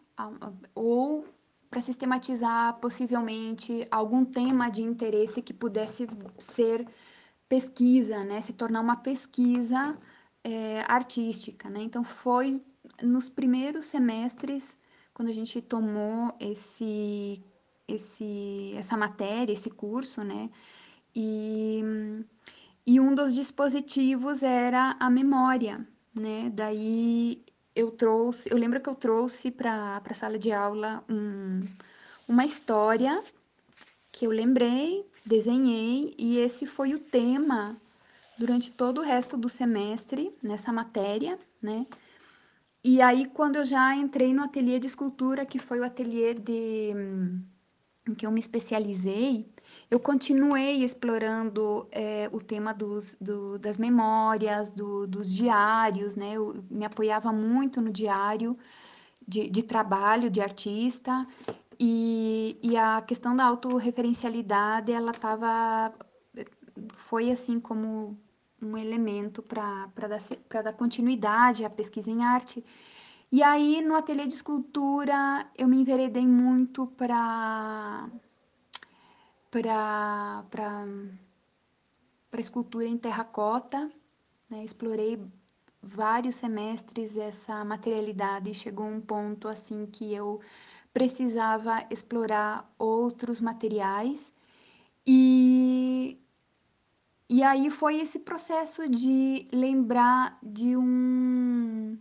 ou 0.75 1.25
para 1.71 1.81
sistematizar 1.81 2.75
possivelmente 2.81 3.87
algum 3.91 4.25
tema 4.25 4.69
de 4.69 4.83
interesse 4.83 5.41
que 5.41 5.55
pudesse 5.55 6.07
ser 6.39 6.87
pesquisa, 7.49 8.23
né, 8.25 8.41
se 8.41 8.53
tornar 8.53 8.81
uma 8.81 8.97
pesquisa 8.97 9.99
é, 10.45 10.81
artística, 10.89 11.69
né? 11.69 11.81
Então 11.83 12.03
foi 12.05 12.63
nos 13.03 13.29
primeiros 13.29 13.85
semestres, 13.85 14.77
quando 15.13 15.29
a 15.29 15.33
gente 15.33 15.61
tomou 15.61 16.35
esse, 16.41 17.43
esse, 17.95 18.73
essa 18.77 18.97
matéria, 18.97 19.53
esse 19.53 19.71
curso, 19.71 20.23
né? 20.23 20.51
E, 21.15 21.83
e 22.87 23.01
um 23.01 23.15
dos 23.15 23.35
dispositivos 23.35 24.43
era 24.43 24.97
a 24.99 25.11
memória, 25.11 25.87
né? 26.15 26.51
Daí 26.55 27.43
eu 27.75 27.91
trouxe, 27.91 28.51
eu 28.51 28.57
lembro 28.57 28.81
que 28.81 28.89
eu 28.89 28.95
trouxe 28.95 29.51
para 29.51 30.03
a 30.05 30.15
sala 30.15 30.39
de 30.39 30.53
aula 30.53 31.05
um, 31.09 31.61
uma 32.29 32.45
história 32.45 33.23
que 34.13 34.27
eu 34.27 34.31
lembrei, 34.31 35.07
desenhei, 35.25 36.15
e 36.19 36.39
esse 36.39 36.67
foi 36.67 36.95
o 36.95 36.99
tema 36.99 37.77
durante 38.39 38.73
todo 38.73 38.99
o 38.99 39.05
resto 39.05 39.37
do 39.37 39.49
semestre 39.49 40.35
nessa 40.43 40.73
matéria, 40.73 41.39
né? 41.63 41.87
E 42.83 43.03
aí, 43.03 43.27
quando 43.27 43.57
eu 43.57 43.65
já 43.65 43.95
entrei 43.95 44.33
no 44.33 44.43
ateliê 44.43 44.79
de 44.79 44.87
escultura, 44.87 45.45
que 45.45 45.59
foi 45.59 45.81
o 45.81 45.85
ateliê 45.85 46.33
de, 46.33 46.93
em 48.11 48.15
que 48.15 48.27
eu 48.27 48.31
me 48.31 48.41
especializei, 48.41 49.47
eu 49.91 49.99
continuei 49.99 50.85
explorando 50.85 51.89
é, 51.91 52.29
o 52.33 52.41
tema 52.41 52.73
dos, 52.73 53.17
do, 53.21 53.59
das 53.59 53.79
memórias, 53.79 54.71
do, 54.71 55.07
dos 55.07 55.35
diários, 55.35 56.15
né? 56.15 56.35
Eu 56.35 56.65
me 56.71 56.85
apoiava 56.85 57.33
muito 57.33 57.81
no 57.81 57.91
diário 57.91 58.57
de, 59.27 59.49
de 59.49 59.63
trabalho 59.63 60.31
de 60.31 60.41
artista, 60.41 61.27
e, 61.83 62.59
e 62.63 62.77
a 62.77 63.01
questão 63.01 63.35
da 63.35 63.45
autorreferencialidade, 63.45 64.93
ela 64.93 65.13
estava. 65.13 65.95
Foi 66.95 67.31
assim 67.31 67.59
como 67.59 68.19
um 68.61 68.77
elemento 68.77 69.43
para 69.43 69.89
dar, 69.97 70.63
dar 70.63 70.73
continuidade 70.75 71.65
à 71.65 71.71
pesquisa 71.71 72.11
em 72.11 72.23
arte. 72.23 72.63
E 73.33 73.43
aí, 73.45 73.81
no 73.81 73.95
ateliê 73.95 74.27
de 74.27 74.35
escultura, 74.35 75.49
eu 75.57 75.69
me 75.69 75.77
enveredei 75.81 76.27
muito 76.27 76.87
para 76.89 78.09
para 79.51 80.45
para 82.31 82.41
escultura 82.41 82.87
em 82.87 82.97
terracota, 82.99 83.91
né? 84.49 84.65
Explorei 84.65 85.21
vários 85.83 86.37
semestres 86.37 87.17
essa 87.17 87.65
materialidade 87.65 88.51
e 88.51 88.55
chegou 88.55 88.87
um 88.87 89.01
ponto 89.01 89.49
assim 89.49 89.87
que 89.87 90.13
eu 90.13 90.41
precisava 90.93 91.87
explorar 91.91 92.69
outros 92.79 93.41
materiais 93.41 94.33
e 95.07 96.19
e 97.29 97.43
aí 97.45 97.71
foi 97.71 98.01
esse 98.01 98.19
processo 98.19 98.89
de 98.91 99.47
lembrar 99.53 100.39
de 100.43 100.77
um 100.77 101.97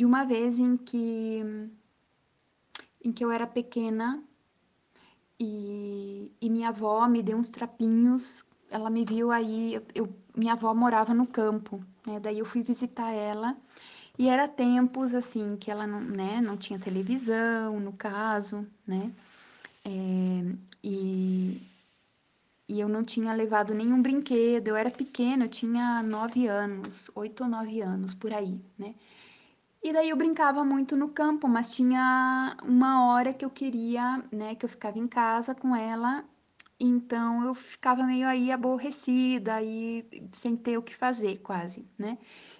de 0.00 0.06
uma 0.06 0.24
vez 0.24 0.58
em 0.58 0.78
que 0.78 1.44
em 3.04 3.12
que 3.12 3.22
eu 3.22 3.30
era 3.30 3.46
pequena 3.46 4.24
e, 5.38 6.32
e 6.40 6.48
minha 6.48 6.70
avó 6.70 7.06
me 7.06 7.22
deu 7.22 7.36
uns 7.36 7.50
trapinhos. 7.50 8.42
Ela 8.70 8.88
me 8.88 9.04
viu 9.04 9.30
aí, 9.30 9.74
eu, 9.74 9.82
eu, 9.94 10.14
minha 10.34 10.54
avó 10.54 10.72
morava 10.72 11.12
no 11.12 11.26
campo, 11.26 11.84
né? 12.06 12.18
Daí 12.18 12.38
eu 12.38 12.46
fui 12.46 12.62
visitar 12.62 13.12
ela 13.12 13.54
e 14.18 14.26
era 14.26 14.48
tempos 14.48 15.14
assim 15.14 15.54
que 15.58 15.70
ela 15.70 15.86
não, 15.86 16.00
né, 16.00 16.40
não 16.40 16.56
tinha 16.56 16.78
televisão, 16.78 17.78
no 17.78 17.92
caso, 17.92 18.66
né? 18.86 19.12
É, 19.84 19.90
e, 20.82 21.60
e 22.66 22.80
eu 22.80 22.88
não 22.88 23.04
tinha 23.04 23.34
levado 23.34 23.74
nenhum 23.74 24.00
brinquedo. 24.00 24.68
Eu 24.68 24.76
era 24.76 24.90
pequena, 24.90 25.44
eu 25.44 25.48
tinha 25.50 26.02
nove 26.02 26.46
anos, 26.46 27.10
oito 27.14 27.42
ou 27.44 27.50
nove 27.50 27.82
anos 27.82 28.14
por 28.14 28.32
aí, 28.32 28.58
né? 28.78 28.94
E 29.82 29.92
daí 29.92 30.10
eu 30.10 30.16
brincava 30.16 30.62
muito 30.62 30.96
no 30.96 31.08
campo, 31.08 31.48
mas 31.48 31.74
tinha 31.74 32.56
uma 32.62 33.06
hora 33.06 33.32
que 33.32 33.44
eu 33.44 33.50
queria, 33.50 34.22
né, 34.30 34.54
que 34.54 34.64
eu 34.64 34.68
ficava 34.68 34.98
em 34.98 35.08
casa 35.08 35.54
com 35.54 35.74
ela, 35.74 36.24
então 36.78 37.44
eu 37.44 37.54
ficava 37.54 38.04
meio 38.04 38.26
aí 38.26 38.50
aborrecida, 38.52 39.54
aí 39.54 40.06
sem 40.34 40.56
ter 40.56 40.76
o 40.78 40.82
que 40.82 40.94
fazer 40.94 41.38
quase, 41.38 41.86
né? 41.98 42.18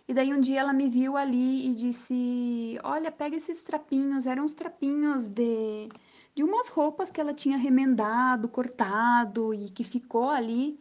E 0.08 0.14
daí 0.14 0.32
um 0.34 0.40
dia 0.40 0.60
ela 0.60 0.72
me 0.72 0.88
viu 0.90 1.16
ali 1.16 1.68
e 1.68 1.74
disse: 1.74 2.78
Olha, 2.84 3.12
pega 3.12 3.36
esses 3.36 3.62
trapinhos, 3.64 4.26
eram 4.26 4.44
uns 4.44 4.54
trapinhos 4.54 5.28
de, 5.28 5.88
de 6.34 6.42
umas 6.42 6.68
roupas 6.68 7.10
que 7.10 7.20
ela 7.20 7.32
tinha 7.34 7.56
remendado, 7.56 8.48
cortado 8.48 9.54
e 9.54 9.70
que 9.70 9.84
ficou 9.84 10.28
ali, 10.30 10.78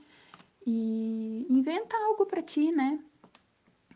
e 0.65 1.45
inventa 1.49 1.95
algo 1.97 2.25
para 2.25 2.41
ti, 2.41 2.71
né? 2.71 2.99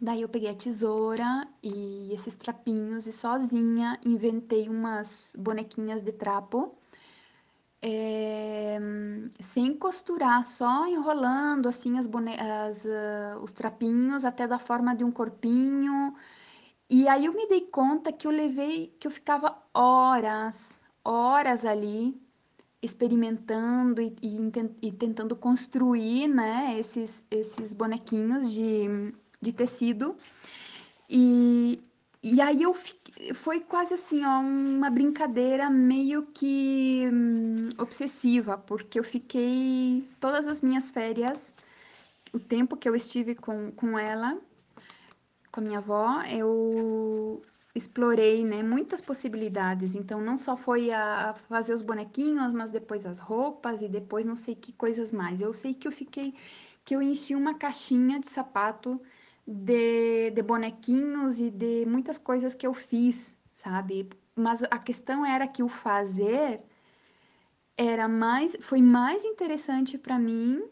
Daí 0.04 0.22
eu 0.22 0.28
peguei 0.28 0.50
a 0.50 0.54
tesoura 0.54 1.48
e 1.64 2.14
esses 2.14 2.36
trapinhos 2.36 3.08
e 3.08 3.14
sozinha 3.14 3.98
inventei 4.06 4.68
umas 4.68 5.34
bonequinhas 5.40 6.04
de 6.04 6.12
trapo, 6.12 6.76
eh, 7.82 8.78
sem 9.40 9.74
costurar, 9.78 10.46
só 10.46 10.86
enrolando 10.88 11.70
assim 11.70 11.98
as 11.98 12.06
bone 12.06 12.34
as, 12.38 12.86
ah, 12.86 13.40
os 13.42 13.54
trapinhos 13.54 14.26
até 14.26 14.46
dar 14.46 14.60
forma 14.60 14.94
de 14.94 15.06
um 15.06 15.12
corpinho. 15.12 16.14
E 16.90 17.08
aí 17.08 17.26
eu 17.26 17.34
me 17.34 17.48
dei 17.48 17.62
conta 17.62 18.12
que 18.12 18.28
eu 18.28 18.32
levei, 18.32 18.94
que 19.00 19.08
eu 19.08 19.12
ficava 19.12 19.58
horas, 19.74 20.82
horas 21.06 21.66
ali 21.66 22.22
experimentando 22.82 24.02
e, 24.02 24.14
e, 24.22 24.88
e 24.88 24.92
tentando 24.92 25.36
construir, 25.36 26.28
né, 26.28 26.78
esses, 26.78 27.26
esses 27.32 27.74
bonequinhos 27.74 28.52
de 28.52 29.14
de 29.44 29.54
tecido. 29.54 30.16
E, 31.10 31.80
e 32.24 32.42
aí 32.42 32.64
eu 32.64 32.74
fiquei, 32.74 33.34
foi 33.34 33.60
quase 33.60 33.94
assim, 33.94 34.26
ó, 34.26 34.40
uma 34.40 34.90
brincadeira 34.90 35.70
meio 35.70 36.24
que 36.34 37.08
hum, 37.12 37.70
obsessiva, 37.78 38.58
porque 38.58 39.00
eu 39.00 39.04
fiquei 39.04 40.08
todas 40.20 40.48
as 40.48 40.62
minhas 40.62 40.90
férias, 40.92 41.54
o 42.34 42.40
tempo 42.40 42.78
que 42.78 42.90
eu 42.90 42.96
estive 42.96 43.36
com, 43.36 43.72
com 43.72 44.00
ela, 44.00 44.38
com 45.52 45.60
a 45.60 45.64
minha 45.64 45.78
avó, 45.78 46.22
eu 46.24 47.44
explorei, 47.76 48.44
né, 48.44 48.62
muitas 48.64 49.02
possibilidades. 49.02 49.96
Então, 49.96 50.22
não 50.22 50.38
só 50.38 50.56
foi 50.56 50.92
a, 50.92 51.32
a 51.32 51.34
fazer 51.34 51.74
os 51.74 51.82
bonequinhos, 51.82 52.54
mas 52.54 52.72
depois 52.72 53.06
as 53.06 53.20
roupas 53.20 53.82
e 53.82 53.88
depois 53.88 54.26
não 54.26 54.36
sei 54.36 54.56
que 54.56 54.72
coisas 54.74 55.12
mais. 55.12 55.42
Eu 55.42 55.54
sei 55.54 55.74
que 55.74 55.88
eu 55.88 55.92
fiquei, 55.92 56.34
que 56.86 56.96
eu 56.96 57.02
enchi 57.02 57.36
uma 57.36 57.56
caixinha 57.56 58.20
de 58.20 58.28
sapato 58.28 59.02
de, 59.46 60.32
de 60.32 60.42
bonequinhos 60.42 61.40
e 61.40 61.50
de 61.50 61.86
muitas 61.86 62.18
coisas 62.18 62.56
que 62.56 62.66
eu 62.66 62.74
fiz, 62.74 63.36
sabe? 63.52 64.10
Mas 64.36 64.64
a 64.64 64.80
questão 64.80 65.26
era 65.26 65.48
que 65.48 65.62
o 65.62 65.68
fazer 65.68 66.62
era 67.78 68.08
mais, 68.08 68.56
foi 68.62 68.82
mais 68.82 69.26
interessante 69.26 69.98
para 69.98 70.18
mim 70.18 70.64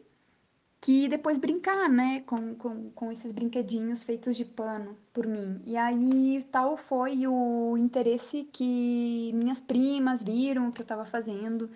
que 0.79 1.07
depois 1.07 1.37
brincar, 1.37 1.87
né, 1.87 2.21
com, 2.21 2.55
com, 2.55 2.89
com 2.89 3.11
esses 3.11 3.31
brinquedinhos 3.31 4.03
feitos 4.03 4.35
de 4.35 4.43
pano 4.43 4.97
por 5.13 5.27
mim. 5.27 5.61
E 5.63 5.77
aí 5.77 6.43
tal 6.51 6.75
foi 6.75 7.27
o 7.27 7.77
interesse 7.77 8.45
que 8.51 9.31
minhas 9.35 9.61
primas 9.61 10.23
viram 10.23 10.71
que 10.71 10.81
eu 10.81 10.83
estava 10.83 11.05
fazendo 11.05 11.69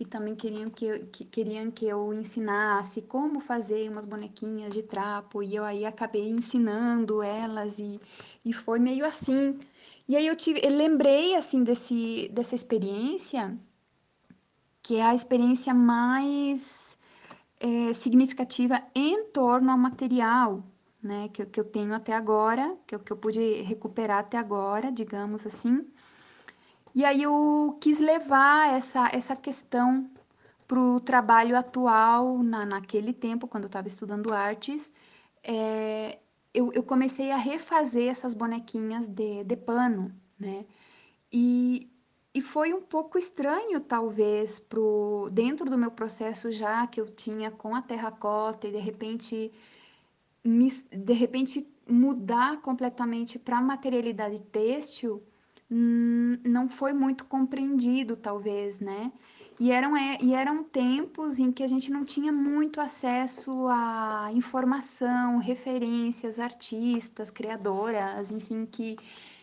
e 0.00 0.04
também 0.04 0.34
queriam 0.36 0.70
que, 0.70 0.84
eu, 0.84 1.06
que, 1.08 1.24
queriam 1.24 1.70
que 1.70 1.86
eu 1.86 2.14
ensinasse 2.14 3.02
como 3.02 3.40
fazer 3.40 3.90
umas 3.90 4.06
bonequinhas 4.06 4.72
de 4.72 4.82
trapo, 4.82 5.42
e 5.42 5.56
eu 5.56 5.64
aí 5.64 5.84
acabei 5.84 6.28
ensinando 6.28 7.22
elas, 7.22 7.78
e, 7.78 8.00
e 8.44 8.52
foi 8.52 8.78
meio 8.78 9.04
assim. 9.04 9.58
E 10.08 10.16
aí 10.16 10.26
eu, 10.26 10.36
tive, 10.36 10.60
eu 10.62 10.70
lembrei, 10.70 11.34
assim, 11.34 11.64
desse, 11.64 12.30
dessa 12.32 12.54
experiência, 12.54 13.58
que 14.82 14.96
é 14.96 15.02
a 15.02 15.14
experiência 15.14 15.74
mais 15.74 16.96
é, 17.60 17.92
significativa 17.92 18.80
em 18.94 19.24
torno 19.26 19.70
ao 19.70 19.78
material, 19.78 20.62
né, 21.02 21.28
que, 21.28 21.44
que 21.46 21.60
eu 21.60 21.64
tenho 21.64 21.94
até 21.94 22.12
agora, 22.12 22.76
que 22.86 22.98
que 22.98 23.12
eu 23.12 23.16
pude 23.16 23.62
recuperar 23.62 24.18
até 24.20 24.36
agora, 24.38 24.90
digamos 24.90 25.46
assim, 25.46 25.86
e 26.98 27.04
aí 27.04 27.22
eu 27.22 27.78
quis 27.80 28.00
levar 28.00 28.74
essa, 28.74 29.08
essa 29.12 29.36
questão 29.36 30.10
para 30.66 30.80
o 30.80 30.98
trabalho 30.98 31.56
atual, 31.56 32.42
na, 32.42 32.66
naquele 32.66 33.12
tempo, 33.12 33.46
quando 33.46 33.64
eu 33.64 33.68
estava 33.68 33.86
estudando 33.86 34.32
artes, 34.32 34.92
é, 35.44 36.18
eu, 36.52 36.72
eu 36.72 36.82
comecei 36.82 37.30
a 37.30 37.36
refazer 37.36 38.08
essas 38.08 38.34
bonequinhas 38.34 39.06
de, 39.06 39.44
de 39.44 39.56
pano, 39.56 40.12
né? 40.36 40.66
E, 41.32 41.88
e 42.34 42.40
foi 42.42 42.74
um 42.74 42.82
pouco 42.82 43.16
estranho, 43.16 43.78
talvez, 43.78 44.58
pro, 44.58 45.28
dentro 45.30 45.70
do 45.70 45.78
meu 45.78 45.92
processo 45.92 46.50
já 46.50 46.84
que 46.88 47.00
eu 47.00 47.06
tinha 47.06 47.48
com 47.48 47.76
a 47.76 47.80
terracota 47.80 48.66
e 48.66 48.72
de 48.72 48.78
repente, 48.78 49.52
de 50.44 51.12
repente 51.12 51.64
mudar 51.88 52.60
completamente 52.60 53.38
para 53.38 53.58
a 53.58 53.62
materialidade 53.62 54.42
têxtil, 54.42 55.22
não 55.70 56.68
foi 56.68 56.92
muito 56.92 57.24
compreendido, 57.24 58.16
talvez, 58.16 58.80
né? 58.80 59.12
E 59.60 59.72
eram, 59.72 59.96
é, 59.96 60.18
e 60.22 60.34
eram 60.34 60.62
tempos 60.62 61.38
em 61.38 61.50
que 61.50 61.62
a 61.62 61.66
gente 61.66 61.90
não 61.90 62.04
tinha 62.04 62.32
muito 62.32 62.80
acesso 62.80 63.66
a 63.68 64.30
informação, 64.32 65.38
referências, 65.38 66.38
artistas, 66.38 67.30
criadoras, 67.30 68.30
enfim, 68.30 68.64
que, 68.64 68.96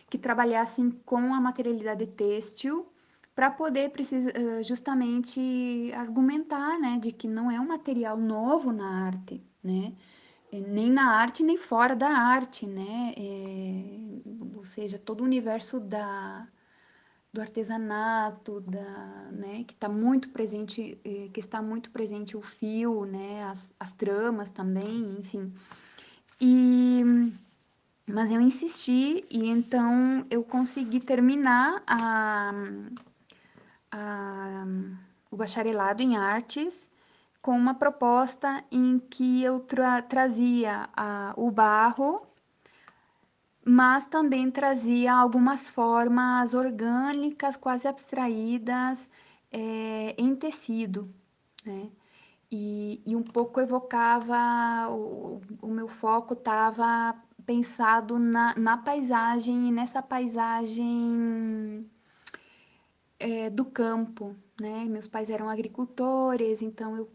que 0.08 0.18
trabalhassem 0.18 0.90
com 1.04 1.34
a 1.34 1.40
materialidade 1.40 2.06
têxtil 2.06 2.86
para 3.34 3.50
poder 3.50 3.90
precisa, 3.90 4.32
justamente 4.62 5.92
argumentar, 5.94 6.78
né, 6.78 6.98
de 6.98 7.12
que 7.12 7.28
não 7.28 7.50
é 7.50 7.60
um 7.60 7.68
material 7.68 8.16
novo 8.16 8.72
na 8.72 9.06
arte, 9.06 9.44
né? 9.62 9.92
Nem 10.60 10.90
na 10.90 11.10
arte 11.12 11.42
nem 11.42 11.56
fora 11.56 11.94
da 11.94 12.08
arte, 12.08 12.66
né? 12.66 13.14
É, 13.16 14.56
ou 14.56 14.64
seja, 14.64 14.98
todo 14.98 15.20
o 15.20 15.24
universo 15.24 15.80
da, 15.80 16.46
do 17.32 17.40
artesanato, 17.40 18.60
da, 18.60 19.28
né? 19.32 19.64
Que 19.64 19.74
está 19.74 19.88
muito 19.88 20.30
presente, 20.30 20.98
é, 21.04 21.28
que 21.32 21.40
está 21.40 21.60
muito 21.62 21.90
presente 21.90 22.36
o 22.36 22.40
fio, 22.40 23.04
né? 23.04 23.44
As, 23.44 23.72
as 23.78 23.92
tramas 23.92 24.50
também, 24.50 25.16
enfim. 25.18 25.52
E 26.40 27.02
mas 28.08 28.30
eu 28.30 28.40
insisti 28.40 29.24
e 29.28 29.48
então 29.48 30.24
eu 30.30 30.44
consegui 30.44 31.00
terminar 31.00 31.82
a, 31.86 32.52
a, 33.90 34.64
o 35.28 35.36
bacharelado 35.36 36.02
em 36.02 36.16
artes 36.16 36.88
com 37.46 37.56
uma 37.56 37.74
proposta 37.74 38.64
em 38.72 38.98
que 38.98 39.40
eu 39.40 39.60
tra 39.60 40.02
trazia 40.02 40.88
a, 40.96 41.32
o 41.36 41.48
barro, 41.48 42.26
mas 43.64 44.04
também 44.04 44.50
trazia 44.50 45.14
algumas 45.14 45.70
formas 45.70 46.54
orgânicas, 46.54 47.56
quase 47.56 47.86
abstraídas, 47.86 49.08
é, 49.52 50.16
em 50.18 50.34
tecido, 50.34 51.08
né? 51.64 51.88
E, 52.50 53.00
e 53.06 53.14
um 53.14 53.22
pouco 53.22 53.60
evocava, 53.60 54.88
o, 54.90 55.40
o 55.62 55.68
meu 55.68 55.86
foco 55.86 56.34
estava 56.34 57.14
pensado 57.44 58.18
na, 58.18 58.56
na 58.56 58.76
paisagem, 58.76 59.68
e 59.68 59.72
nessa 59.72 60.02
paisagem 60.02 61.88
é, 63.20 63.48
do 63.50 63.64
campo, 63.64 64.34
né? 64.60 64.84
Meus 64.86 65.06
pais 65.06 65.30
eram 65.30 65.48
agricultores, 65.48 66.60
então 66.60 66.96
eu 66.96 67.08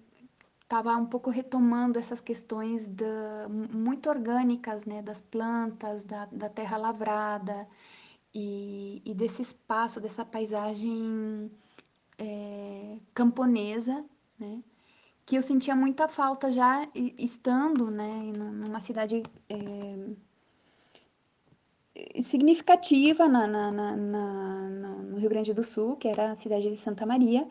estava 0.71 0.95
um 0.95 1.05
pouco 1.05 1.29
retomando 1.29 1.99
essas 1.99 2.21
questões 2.21 2.87
da, 2.87 3.49
muito 3.49 4.09
orgânicas, 4.09 4.85
né, 4.85 5.01
das 5.01 5.21
plantas, 5.21 6.05
da, 6.05 6.25
da 6.31 6.47
terra 6.47 6.77
lavrada 6.77 7.67
e, 8.33 9.01
e, 9.03 9.13
desse 9.13 9.41
espaço, 9.41 9.99
dessa 9.99 10.23
paisagem 10.23 11.51
é, 12.17 12.97
camponesa, 13.13 14.05
né, 14.39 14.63
que 15.25 15.35
eu 15.35 15.41
sentia 15.41 15.75
muita 15.75 16.07
falta 16.07 16.49
já 16.49 16.87
estando, 16.95 17.91
né, 17.91 18.31
numa 18.33 18.79
cidade 18.79 19.23
é, 19.49 19.97
significativa 22.23 23.27
na, 23.27 23.45
na, 23.45 23.71
na, 23.71 24.61
no 25.03 25.17
Rio 25.17 25.29
Grande 25.29 25.53
do 25.53 25.65
Sul, 25.65 25.97
que 25.97 26.07
era 26.07 26.31
a 26.31 26.35
cidade 26.35 26.69
de 26.69 26.77
Santa 26.77 27.05
Maria, 27.05 27.45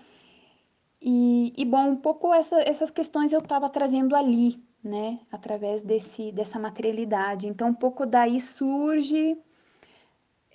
e, 1.00 1.52
e 1.56 1.64
bom, 1.64 1.90
um 1.90 1.96
pouco 1.96 2.32
essa, 2.34 2.60
essas 2.60 2.90
questões 2.90 3.32
eu 3.32 3.40
estava 3.40 3.68
trazendo 3.70 4.14
ali, 4.14 4.62
né, 4.84 5.20
através 5.32 5.82
desse, 5.82 6.30
dessa 6.32 6.58
materialidade. 6.58 7.46
Então, 7.46 7.68
um 7.68 7.74
pouco 7.74 8.04
daí 8.04 8.40
surge 8.40 9.38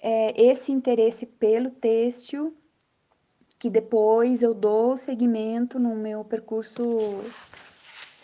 é, 0.02 0.40
esse 0.40 0.72
interesse 0.72 1.26
pelo 1.26 1.72
têxtil, 1.72 2.56
que 3.58 3.70
depois 3.70 4.44
eu 4.44 4.54
dou 4.54 4.96
seguimento 4.96 5.80
no 5.80 5.96
meu 5.96 6.24
percurso 6.24 6.84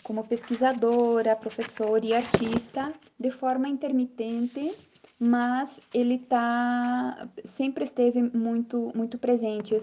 como 0.02 0.24
pesquisadora, 0.24 1.34
professora 1.34 2.04
e 2.04 2.12
artista, 2.12 2.92
de 3.18 3.30
forma 3.30 3.68
intermitente, 3.68 4.72
mas 5.18 5.80
ele 5.94 6.18
tá 6.18 7.28
sempre 7.44 7.84
esteve 7.84 8.22
muito 8.22 8.92
muito 8.94 9.16
presente. 9.18 9.74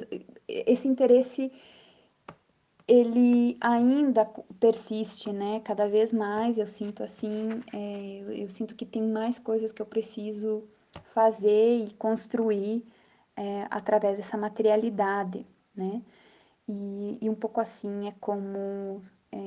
Esse 0.48 0.88
interesse 0.88 1.52
ele 2.90 3.56
ainda 3.62 4.26
persiste, 4.60 5.32
né? 5.32 5.60
Cada 5.60 5.88
vez 5.88 6.12
mais 6.12 6.58
eu 6.58 6.68
sinto 6.68 7.04
assim, 7.04 7.50
é, 7.72 8.22
eu, 8.22 8.32
eu, 8.32 8.50
sinto 8.50 8.76
que 8.76 8.86
tem 8.86 9.04
mais 9.04 9.38
coisas 9.38 9.72
que 9.72 9.80
eu 9.80 9.86
preciso 9.86 10.64
fazer 11.04 11.86
e 11.86 11.94
construir 11.94 12.84
é, 13.36 13.68
através 13.70 14.18
dessa 14.18 14.36
materialidade, 14.38 15.46
né? 15.76 16.02
E, 16.68 17.20
e, 17.22 17.30
um 17.30 17.36
pouco 17.36 17.62
assim 17.62 18.08
é 18.08 18.14
como 18.20 19.04
é, 19.32 19.38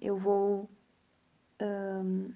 eu 0.00 0.16
vou 0.16 0.68
um, 1.62 2.32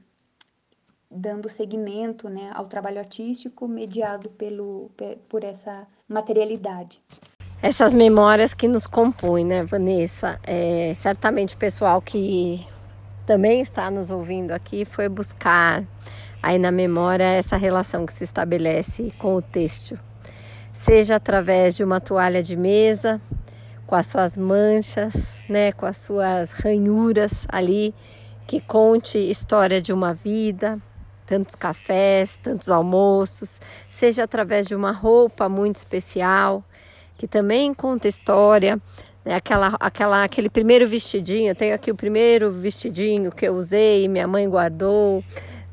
dando 1.10 1.48
seguimento 1.48 2.28
né, 2.28 2.50
ao 2.54 2.66
trabalho 2.66 2.98
artístico 2.98 3.66
mediado 3.66 4.30
pelo, 4.30 4.90
por 5.28 5.42
essa 5.42 5.86
materialidade 6.08 7.02
essas 7.60 7.92
memórias 7.92 8.54
que 8.54 8.68
nos 8.68 8.86
compõem, 8.86 9.44
né, 9.44 9.64
Vanessa? 9.64 10.38
É, 10.44 10.94
certamente 11.00 11.56
o 11.56 11.58
pessoal 11.58 12.00
que 12.00 12.64
também 13.26 13.60
está 13.60 13.90
nos 13.90 14.10
ouvindo 14.10 14.52
aqui 14.52 14.84
foi 14.84 15.08
buscar 15.08 15.82
aí 16.40 16.58
na 16.58 16.70
memória 16.70 17.24
essa 17.24 17.56
relação 17.56 18.06
que 18.06 18.12
se 18.12 18.22
estabelece 18.22 19.12
com 19.18 19.34
o 19.34 19.42
têxtil, 19.42 19.98
seja 20.72 21.16
através 21.16 21.74
de 21.74 21.82
uma 21.82 22.00
toalha 22.00 22.42
de 22.42 22.56
mesa, 22.56 23.20
com 23.86 23.96
as 23.96 24.06
suas 24.06 24.36
manchas, 24.36 25.42
né, 25.48 25.72
com 25.72 25.84
as 25.84 25.96
suas 25.96 26.52
ranhuras 26.52 27.44
ali, 27.48 27.92
que 28.46 28.60
conte 28.60 29.18
história 29.18 29.82
de 29.82 29.92
uma 29.92 30.14
vida, 30.14 30.78
tantos 31.26 31.56
cafés, 31.56 32.38
tantos 32.40 32.70
almoços, 32.70 33.60
seja 33.90 34.22
através 34.22 34.66
de 34.66 34.76
uma 34.76 34.92
roupa 34.92 35.48
muito 35.48 35.76
especial, 35.76 36.62
que 37.18 37.26
também 37.26 37.74
conta 37.74 38.08
história. 38.08 38.80
Né? 39.24 39.34
Aquela, 39.34 39.76
aquela, 39.80 40.24
aquele 40.24 40.48
primeiro 40.48 40.88
vestidinho, 40.88 41.48
eu 41.48 41.54
tenho 41.54 41.74
aqui 41.74 41.90
o 41.90 41.94
primeiro 41.94 42.50
vestidinho 42.52 43.32
que 43.32 43.46
eu 43.46 43.54
usei 43.54 44.08
minha 44.08 44.26
mãe 44.26 44.48
guardou. 44.48 45.22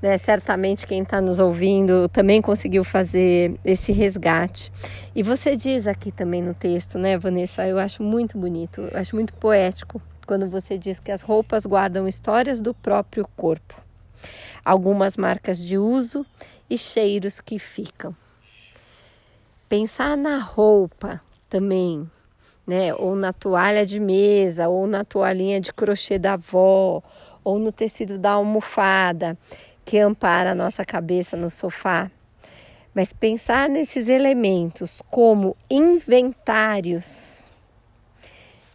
Né? 0.01 0.17
Certamente 0.17 0.85
quem 0.85 1.03
está 1.03 1.21
nos 1.21 1.39
ouvindo 1.39 2.09
também 2.09 2.41
conseguiu 2.41 2.83
fazer 2.83 3.57
esse 3.63 3.91
resgate. 3.91 4.71
E 5.15 5.23
você 5.23 5.55
diz 5.55 5.87
aqui 5.87 6.11
também 6.11 6.41
no 6.41 6.53
texto, 6.53 6.97
né, 6.97 7.17
Vanessa? 7.17 7.65
Eu 7.65 7.79
acho 7.79 8.03
muito 8.03 8.37
bonito, 8.37 8.81
eu 8.91 8.99
acho 8.99 9.15
muito 9.15 9.33
poético 9.35 10.01
quando 10.27 10.49
você 10.49 10.77
diz 10.77 10.99
que 10.99 11.11
as 11.11 11.21
roupas 11.21 11.65
guardam 11.65 12.07
histórias 12.07 12.59
do 12.59 12.73
próprio 12.73 13.27
corpo, 13.37 13.75
algumas 14.65 15.15
marcas 15.15 15.59
de 15.59 15.77
uso 15.77 16.25
e 16.67 16.77
cheiros 16.77 17.39
que 17.39 17.59
ficam. 17.59 18.15
Pensar 19.69 20.17
na 20.17 20.39
roupa 20.39 21.21
também, 21.55 22.05
né? 22.67 22.93
Ou 22.95 23.15
na 23.15 23.31
toalha 23.31 23.85
de 23.85 23.97
mesa, 23.97 24.67
ou 24.67 24.85
na 24.85 25.05
toalhinha 25.05 25.61
de 25.61 25.71
crochê 25.71 26.19
da 26.19 26.33
avó, 26.33 27.01
ou 27.45 27.57
no 27.57 27.71
tecido 27.71 28.19
da 28.19 28.31
almofada 28.31 29.37
que 29.85 29.97
ampara 29.97 30.51
a 30.51 30.55
nossa 30.55 30.83
cabeça 30.83 31.37
no 31.37 31.49
sofá. 31.49 32.11
Mas 32.93 33.13
pensar 33.13 33.69
nesses 33.69 34.09
elementos 34.09 35.01
como 35.09 35.55
inventários 35.69 37.49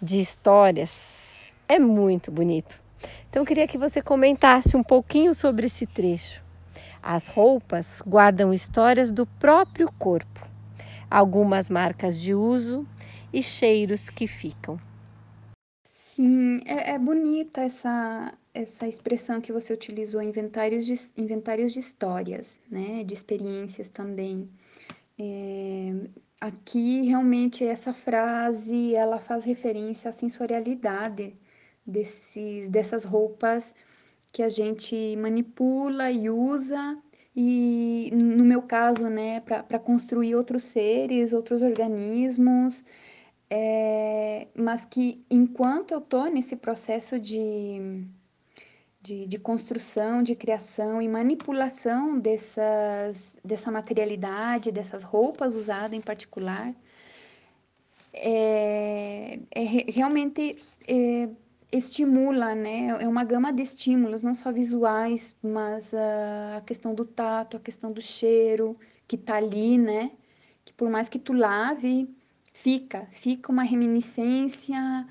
de 0.00 0.18
histórias 0.18 1.34
é 1.68 1.78
muito 1.78 2.30
bonito. 2.30 2.80
Então 3.28 3.44
queria 3.44 3.66
que 3.66 3.76
você 3.76 4.00
comentasse 4.00 4.74
um 4.74 4.82
pouquinho 4.82 5.34
sobre 5.34 5.66
esse 5.66 5.86
trecho. 5.86 6.42
As 7.02 7.26
roupas 7.26 8.02
guardam 8.06 8.54
histórias 8.54 9.12
do 9.12 9.26
próprio 9.26 9.92
corpo 9.98 10.49
algumas 11.10 11.68
marcas 11.68 12.20
de 12.20 12.34
uso 12.34 12.86
e 13.32 13.42
cheiros 13.42 14.08
que 14.08 14.26
ficam. 14.26 14.78
Sim, 15.84 16.60
é, 16.64 16.92
é 16.92 16.98
bonita 16.98 17.62
essa, 17.62 18.34
essa 18.52 18.86
expressão 18.86 19.40
que 19.40 19.52
você 19.52 19.72
utilizou, 19.72 20.22
inventários 20.22 20.84
de, 20.86 20.94
inventários 21.16 21.72
de 21.72 21.80
histórias, 21.80 22.60
né? 22.70 23.02
De 23.04 23.14
experiências 23.14 23.88
também. 23.88 24.48
É, 25.18 25.94
aqui, 26.40 27.02
realmente, 27.02 27.64
essa 27.64 27.92
frase, 27.92 28.94
ela 28.94 29.18
faz 29.18 29.44
referência 29.44 30.10
à 30.10 30.12
sensorialidade 30.12 31.34
desses, 31.86 32.68
dessas 32.68 33.04
roupas 33.04 33.74
que 34.32 34.42
a 34.42 34.48
gente 34.48 35.16
manipula 35.16 36.10
e 36.10 36.30
usa 36.30 36.98
e 37.34 38.10
no 38.12 38.44
meu 38.44 38.62
caso, 38.62 39.08
né, 39.08 39.40
para 39.40 39.78
construir 39.78 40.34
outros 40.34 40.64
seres, 40.64 41.32
outros 41.32 41.62
organismos, 41.62 42.84
é, 43.48 44.48
mas 44.54 44.84
que 44.86 45.24
enquanto 45.30 45.92
eu 45.92 45.98
estou 45.98 46.30
nesse 46.30 46.56
processo 46.56 47.18
de, 47.18 48.04
de, 49.02 49.26
de, 49.26 49.38
construção, 49.38 50.22
de 50.22 50.34
criação 50.34 51.00
e 51.02 51.08
manipulação 51.08 52.18
dessas, 52.18 53.36
dessa 53.44 53.70
materialidade, 53.70 54.72
dessas 54.72 55.02
roupas 55.02 55.56
usadas 55.56 55.92
em 55.92 56.00
particular, 56.00 56.74
é, 58.12 59.40
é 59.50 59.62
realmente 59.88 60.56
é, 60.86 61.28
estimula, 61.72 62.54
né? 62.54 62.88
É 63.02 63.08
uma 63.08 63.24
gama 63.24 63.52
de 63.52 63.62
estímulos, 63.62 64.22
não 64.22 64.34
só 64.34 64.52
visuais, 64.52 65.36
mas 65.42 65.92
uh, 65.92 66.56
a 66.58 66.60
questão 66.62 66.94
do 66.94 67.04
tato, 67.04 67.56
a 67.56 67.60
questão 67.60 67.92
do 67.92 68.00
cheiro, 68.00 68.76
que 69.06 69.16
tá 69.16 69.36
ali, 69.36 69.78
né? 69.78 70.12
Que 70.64 70.72
por 70.72 70.90
mais 70.90 71.08
que 71.08 71.18
tu 71.18 71.32
lave, 71.32 72.08
fica, 72.52 73.06
fica 73.12 73.52
uma 73.52 73.62
reminiscência 73.62 75.06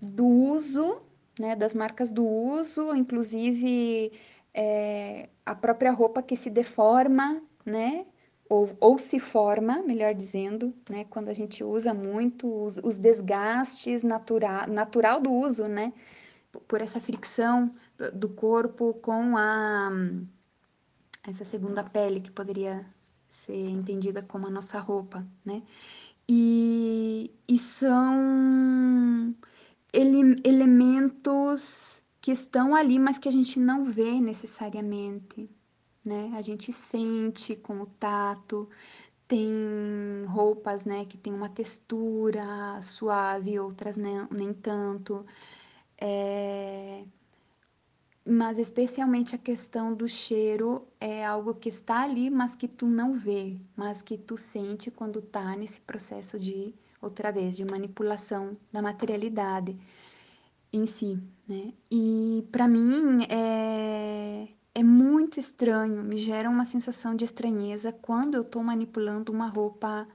do 0.00 0.26
uso, 0.26 1.02
né? 1.38 1.56
Das 1.56 1.74
marcas 1.74 2.12
do 2.12 2.26
uso, 2.26 2.94
inclusive 2.94 4.12
é, 4.54 5.28
a 5.46 5.54
própria 5.54 5.92
roupa 5.92 6.22
que 6.22 6.36
se 6.36 6.50
deforma, 6.50 7.42
né? 7.64 8.06
Ou, 8.52 8.76
ou 8.80 8.98
se 8.98 9.18
forma, 9.18 9.82
melhor 9.82 10.14
dizendo, 10.14 10.74
né? 10.86 11.04
Quando 11.04 11.30
a 11.30 11.32
gente 11.32 11.64
usa 11.64 11.94
muito 11.94 12.46
os, 12.64 12.76
os 12.84 12.98
desgastes 12.98 14.02
natural, 14.02 14.68
natural 14.68 15.22
do 15.22 15.32
uso, 15.32 15.66
né? 15.66 15.90
Por 16.68 16.82
essa 16.82 17.00
fricção 17.00 17.74
do 18.12 18.28
corpo 18.28 18.92
com 19.00 19.38
a 19.38 19.90
essa 21.26 21.46
segunda 21.46 21.82
pele 21.82 22.20
que 22.20 22.30
poderia 22.30 22.84
ser 23.26 23.70
entendida 23.70 24.20
como 24.20 24.46
a 24.46 24.50
nossa 24.50 24.78
roupa, 24.78 25.26
né? 25.42 25.62
E, 26.28 27.30
e 27.48 27.58
são 27.58 29.34
ele, 29.94 30.36
elementos 30.44 32.02
que 32.20 32.32
estão 32.32 32.74
ali, 32.74 32.98
mas 32.98 33.18
que 33.18 33.30
a 33.30 33.32
gente 33.32 33.58
não 33.58 33.82
vê 33.82 34.20
necessariamente, 34.20 35.48
né? 36.04 36.32
A 36.34 36.42
gente 36.42 36.72
sente 36.72 37.56
com 37.56 37.80
o 37.80 37.86
tato, 37.86 38.68
tem 39.32 40.26
roupas, 40.26 40.84
né, 40.84 41.06
que 41.06 41.16
tem 41.16 41.32
uma 41.32 41.48
textura 41.48 42.80
suave, 42.82 43.58
outras 43.58 43.96
nem, 43.96 44.26
nem 44.30 44.52
tanto. 44.52 45.24
É... 45.98 47.04
Mas 48.26 48.58
especialmente 48.58 49.34
a 49.34 49.38
questão 49.38 49.94
do 49.94 50.06
cheiro 50.06 50.86
é 51.00 51.24
algo 51.24 51.54
que 51.54 51.68
está 51.68 52.02
ali, 52.02 52.30
mas 52.30 52.54
que 52.54 52.68
tu 52.68 52.86
não 52.86 53.14
vê, 53.14 53.58
mas 53.76 54.02
que 54.02 54.18
tu 54.18 54.36
sente 54.36 54.90
quando 54.90 55.22
tá 55.22 55.56
nesse 55.56 55.80
processo 55.80 56.38
de, 56.38 56.74
outra 57.00 57.32
vez, 57.32 57.56
de 57.56 57.64
manipulação 57.64 58.56
da 58.70 58.82
materialidade 58.82 59.76
em 60.72 60.86
si, 60.86 61.18
né? 61.48 61.72
E 61.90 62.46
para 62.52 62.68
mim 62.68 63.24
é 63.30 64.48
é 64.74 64.82
muito 64.82 65.38
estranho, 65.38 66.02
me 66.02 66.16
gera 66.18 66.48
uma 66.48 66.64
sensação 66.64 67.14
de 67.14 67.24
estranheza 67.24 67.92
quando 67.92 68.34
eu 68.34 68.42
estou 68.42 68.62
manipulando 68.62 69.30
uma 69.32 69.48
roupa 69.48 70.08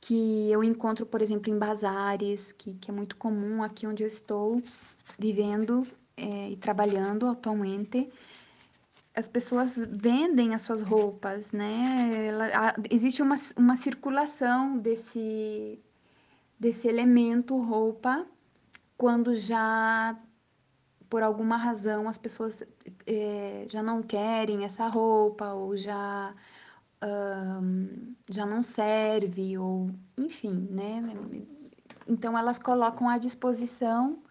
que 0.00 0.50
eu 0.50 0.62
encontro, 0.62 1.06
por 1.06 1.22
exemplo, 1.22 1.50
em 1.50 1.58
bazares, 1.58 2.52
que, 2.52 2.74
que 2.74 2.90
é 2.90 2.94
muito 2.94 3.16
comum 3.16 3.62
aqui 3.62 3.86
onde 3.86 4.02
eu 4.02 4.06
estou 4.06 4.62
vivendo 5.18 5.86
é, 6.16 6.50
e 6.50 6.56
trabalhando 6.56 7.26
atualmente. 7.26 8.08
As 9.14 9.28
pessoas 9.28 9.86
vendem 9.90 10.54
as 10.54 10.62
suas 10.62 10.82
roupas, 10.82 11.52
né? 11.52 12.26
Ela, 12.28 12.46
a, 12.46 12.74
existe 12.90 13.22
uma, 13.22 13.36
uma 13.56 13.76
circulação 13.76 14.76
desse, 14.78 15.80
desse 16.60 16.86
elemento 16.86 17.56
roupa 17.56 18.26
quando 18.96 19.34
já 19.34 20.16
por 21.08 21.22
alguma 21.22 21.56
razão 21.56 22.08
as 22.08 22.18
pessoas 22.18 22.62
é, 23.06 23.66
já 23.68 23.82
não 23.82 24.02
querem 24.02 24.64
essa 24.64 24.86
roupa 24.86 25.52
ou 25.52 25.76
já 25.76 26.34
um, 27.02 28.14
já 28.28 28.46
não 28.46 28.62
serve 28.62 29.58
ou 29.58 29.90
enfim, 30.16 30.68
né? 30.70 31.02
Então 32.06 32.36
elas 32.36 32.58
colocam 32.58 33.08
à 33.08 33.18
disposição 33.18 34.22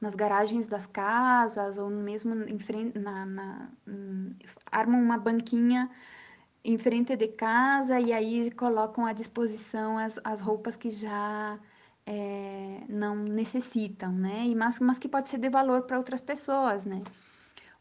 nas 0.00 0.14
garagens 0.14 0.68
das 0.68 0.86
casas 0.86 1.78
ou 1.78 1.88
mesmo 1.88 2.34
em 2.48 2.58
frente, 2.58 2.98
na, 2.98 3.24
na 3.24 3.70
um, 3.86 4.34
armam 4.70 5.00
uma 5.00 5.18
banquinha 5.18 5.90
em 6.64 6.78
frente 6.78 7.16
de 7.16 7.28
casa 7.28 8.00
e 8.00 8.12
aí 8.12 8.50
colocam 8.52 9.04
à 9.06 9.12
disposição 9.12 9.98
as, 9.98 10.18
as 10.24 10.40
roupas 10.40 10.76
que 10.76 10.90
já 10.90 11.58
é, 12.06 12.82
não 12.88 13.16
necessitam, 13.16 14.12
né? 14.12 14.46
E 14.46 14.54
mas, 14.54 14.80
mas 14.80 14.98
que 14.98 15.08
pode 15.08 15.28
ser 15.28 15.38
de 15.38 15.48
valor 15.48 15.82
para 15.82 15.98
outras 15.98 16.20
pessoas, 16.20 16.84
né? 16.86 17.02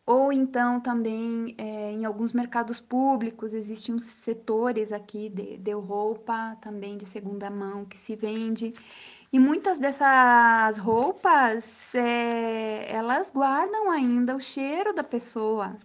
Ou 0.05 0.33
então 0.33 0.79
também 0.81 1.55
é, 1.57 1.91
em 1.91 2.05
alguns 2.05 2.33
mercados 2.33 2.81
públicos 2.81 3.53
existem 3.53 3.95
uns 3.95 4.03
setores 4.03 4.91
aqui 4.91 5.29
de, 5.29 5.57
de 5.57 5.71
roupa 5.73 6.57
também 6.61 6.97
de 6.97 7.05
segunda 7.05 7.49
mão 7.49 7.85
que 7.85 7.97
se 7.97 8.15
vende. 8.15 8.73
E 9.31 9.39
muitas 9.39 9.77
dessas 9.77 10.77
roupas, 10.77 11.95
é, 11.95 12.91
elas 12.91 13.31
guardam 13.31 13.89
ainda 13.89 14.35
o 14.35 14.41
cheiro 14.41 14.93
da 14.93 15.03
pessoa. 15.03 15.77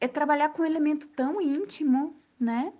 É 0.00 0.08
trabalhar 0.08 0.50
com 0.50 0.62
um 0.62 0.66
elemento 0.66 1.08
tão 1.08 1.40
íntimo, 1.40 2.16
né? 2.40 2.72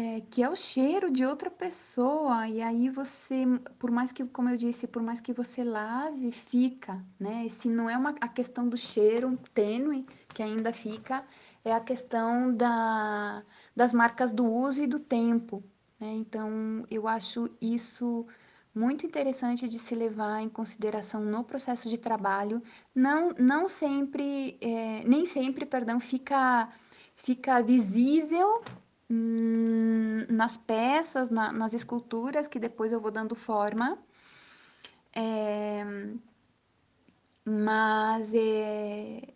É, 0.00 0.20
que 0.30 0.44
é 0.44 0.48
o 0.48 0.54
cheiro 0.54 1.10
de 1.10 1.26
outra 1.26 1.50
pessoa. 1.50 2.46
E 2.46 2.62
aí 2.62 2.88
você, 2.88 3.44
por 3.80 3.90
mais 3.90 4.12
que, 4.12 4.24
como 4.26 4.48
eu 4.48 4.56
disse, 4.56 4.86
por 4.86 5.02
mais 5.02 5.20
que 5.20 5.32
você 5.32 5.64
lave, 5.64 6.30
fica, 6.30 7.04
né? 7.18 7.48
Se 7.48 7.68
não 7.68 7.90
é 7.90 7.98
uma, 7.98 8.14
a 8.20 8.28
questão 8.28 8.68
do 8.68 8.76
cheiro 8.76 9.36
tênue 9.52 10.06
que 10.32 10.40
ainda 10.40 10.72
fica, 10.72 11.24
é 11.64 11.72
a 11.72 11.80
questão 11.80 12.54
da, 12.54 13.42
das 13.74 13.92
marcas 13.92 14.32
do 14.32 14.46
uso 14.46 14.80
e 14.80 14.86
do 14.86 15.00
tempo. 15.00 15.64
Né? 15.98 16.12
Então, 16.14 16.84
eu 16.88 17.08
acho 17.08 17.50
isso 17.60 18.24
muito 18.72 19.04
interessante 19.04 19.68
de 19.68 19.80
se 19.80 19.96
levar 19.96 20.40
em 20.40 20.48
consideração 20.48 21.20
no 21.24 21.42
processo 21.42 21.88
de 21.88 21.98
trabalho. 21.98 22.62
Não, 22.94 23.30
não 23.36 23.68
sempre, 23.68 24.58
é, 24.60 25.02
nem 25.04 25.24
sempre, 25.26 25.66
perdão, 25.66 25.98
fica, 25.98 26.68
fica 27.16 27.60
visível 27.60 28.62
hum, 29.10 30.26
nas 30.28 30.56
peças, 30.56 31.30
na, 31.30 31.52
nas 31.52 31.74
esculturas 31.74 32.48
que 32.48 32.58
depois 32.58 32.92
eu 32.92 33.00
vou 33.00 33.10
dando 33.10 33.34
forma. 33.34 33.98
É, 35.14 35.84
mas 37.44 38.34
é, 38.34 39.34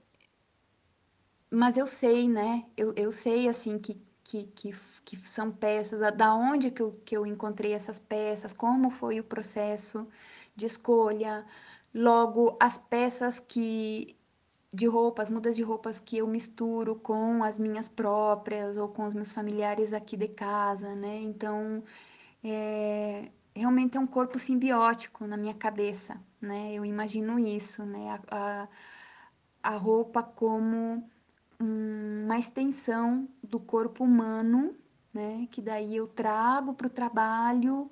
mas 1.51 1.77
eu 1.77 1.87
sei, 1.87 2.29
né? 2.29 2.65
Eu, 2.77 2.93
eu 2.97 3.13
sei 3.13 3.49
assim 3.49 3.79
que, 3.79 4.01
que, 4.25 4.45
que 4.45 4.73
que 5.05 5.29
são 5.29 5.51
peças, 5.51 6.01
da 6.17 6.35
onde 6.35 6.71
que 6.71 6.81
eu, 6.83 6.93
que 7.05 7.17
eu 7.17 7.27
encontrei 7.27 7.73
essas 7.73 7.99
peças, 8.01 8.53
como 8.53 8.91
foi 8.91 9.21
o 9.21 9.25
processo 9.25 10.09
de 10.55 10.67
escolha, 10.67 11.45
logo 11.95 12.57
as 12.61 12.79
peças 12.79 13.41
que 13.41 14.17
de 14.73 14.87
roupas, 14.87 15.31
mudas 15.31 15.57
de 15.57 15.63
roupas 15.63 16.01
que 16.01 16.19
eu 16.19 16.27
misturo 16.27 16.97
com 16.97 17.45
as 17.45 17.59
minhas 17.59 17.89
próprias 17.89 18.77
ou 18.79 18.89
com 18.89 19.05
os 19.05 19.15
meus 19.15 19.33
familiares 19.33 19.93
aqui 19.93 20.17
de 20.17 20.29
casa, 20.29 20.95
né? 20.95 21.19
Então, 21.21 21.83
é, 22.45 23.31
realmente 23.55 23.97
é 23.97 24.01
um 24.01 24.07
corpo 24.07 24.39
simbiótico 24.39 25.27
na 25.27 25.37
minha 25.37 25.55
cabeça, 25.55 26.21
né? 26.41 26.73
Eu 26.75 26.85
imagino 26.85 27.39
isso, 27.39 27.85
né? 27.85 28.19
A, 28.31 28.69
a, 29.63 29.73
a 29.75 29.77
roupa 29.77 30.23
como 30.23 31.09
uma 31.61 32.39
extensão 32.39 33.29
do 33.43 33.61
corpo 33.61 34.05
humano 34.05 34.75
né? 35.13 35.47
Que 35.51 35.61
daí 35.61 35.97
eu 35.97 36.07
trago 36.09 36.75
para 36.75 36.87
o 36.87 36.91
trabalho 36.91 37.91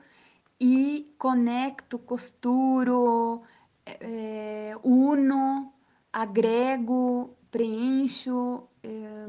e 0.58 1.12
conecto, 1.18 1.98
costuro, 1.98 3.42
é, 3.86 4.74
uno, 4.82 5.72
agrego, 6.12 7.36
preencho 7.50 8.62
é, 8.82 9.26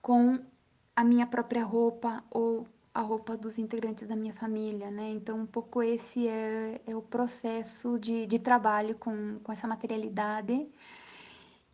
com 0.00 0.38
a 0.94 1.04
minha 1.04 1.26
própria 1.26 1.64
roupa 1.64 2.22
ou 2.30 2.66
a 2.94 3.00
roupa 3.00 3.36
dos 3.36 3.58
integrantes 3.58 4.06
da 4.06 4.14
minha 4.14 4.34
família, 4.34 4.90
né? 4.90 5.10
Então, 5.10 5.40
um 5.40 5.46
pouco 5.46 5.82
esse 5.82 6.28
é, 6.28 6.80
é 6.86 6.94
o 6.94 7.00
processo 7.00 7.98
de, 7.98 8.26
de 8.26 8.38
trabalho 8.38 8.94
com, 8.96 9.38
com 9.42 9.52
essa 9.52 9.66
materialidade. 9.66 10.68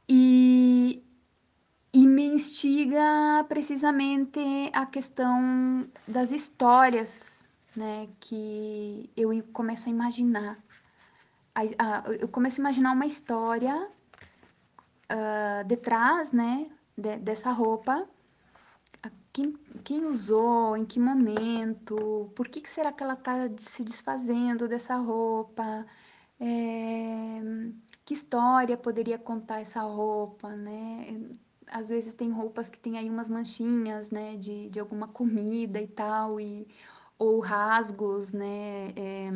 E, 0.08 1.02
e 1.92 2.06
me 2.06 2.24
instiga 2.26 3.44
precisamente 3.48 4.40
a 4.72 4.86
questão 4.86 5.88
das 6.06 6.30
histórias, 6.30 7.44
né, 7.76 8.08
que 8.20 9.10
eu 9.16 9.30
começo 9.52 9.88
a 9.88 9.92
imaginar. 9.92 10.58
A, 11.58 11.62
a, 12.06 12.12
eu 12.12 12.28
começo 12.28 12.60
a 12.60 12.62
imaginar 12.62 12.92
uma 12.92 13.06
história 13.06 13.90
uh, 15.10 15.66
detrás, 15.66 16.30
né, 16.30 16.70
de, 16.96 17.16
dessa 17.16 17.50
roupa. 17.50 18.08
Quem, 19.32 19.52
quem, 19.84 20.04
usou, 20.04 20.76
em 20.76 20.84
que 20.84 21.00
momento, 21.00 22.30
por 22.34 22.48
que, 22.48 22.60
que 22.60 22.70
será 22.70 22.92
que 22.92 23.02
ela 23.02 23.14
está 23.14 23.34
se 23.56 23.82
desfazendo 23.84 24.68
dessa 24.68 24.96
roupa? 24.96 25.86
É, 26.40 27.40
que 28.04 28.14
história 28.14 28.76
poderia 28.76 29.18
contar 29.18 29.60
essa 29.60 29.80
roupa, 29.82 30.54
né? 30.56 31.28
às 31.70 31.88
vezes 31.90 32.14
tem 32.14 32.30
roupas 32.30 32.68
que 32.68 32.78
tem 32.78 32.98
aí 32.98 33.10
umas 33.10 33.28
manchinhas, 33.28 34.10
né, 34.10 34.36
de, 34.36 34.68
de 34.70 34.80
alguma 34.80 35.08
comida 35.08 35.80
e 35.80 35.86
tal, 35.86 36.40
e, 36.40 36.66
ou 37.18 37.40
rasgos, 37.40 38.32
né, 38.32 38.92
é, 38.96 39.30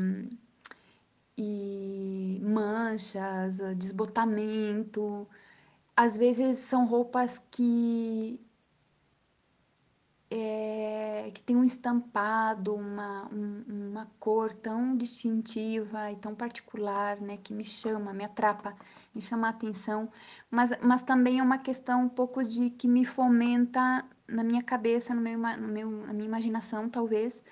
e 1.42 2.40
manchas, 2.42 3.58
desbotamento. 3.76 5.26
Às 5.96 6.16
vezes 6.16 6.58
são 6.58 6.86
roupas 6.86 7.40
que 7.50 8.40
é, 10.30 11.30
que 11.34 11.42
tem 11.42 11.54
um 11.56 11.64
estampado, 11.64 12.74
uma, 12.74 13.28
um, 13.30 13.64
uma 13.68 14.10
cor 14.18 14.54
tão 14.54 14.96
distintiva 14.96 16.10
e 16.10 16.16
tão 16.16 16.34
particular, 16.34 17.20
né, 17.20 17.36
que 17.36 17.52
me 17.52 17.64
chama, 17.66 18.14
me 18.14 18.24
atrapa, 18.24 18.74
me 19.14 19.20
chama 19.20 19.48
a 19.48 19.50
atenção, 19.50 20.10
mas, 20.50 20.70
mas 20.82 21.02
também 21.02 21.38
é 21.38 21.42
uma 21.42 21.58
questão 21.58 22.04
um 22.04 22.08
pouco 22.08 22.42
de 22.42 22.70
que 22.70 22.88
me 22.88 23.04
fomenta 23.04 24.04
na 24.26 24.42
minha 24.42 24.62
cabeça, 24.62 25.14
no 25.14 25.20
meu, 25.20 25.38
no 25.38 25.68
meu, 25.68 25.90
na 25.90 26.14
minha 26.14 26.28
imaginação, 26.28 26.88
talvez, 26.88 27.44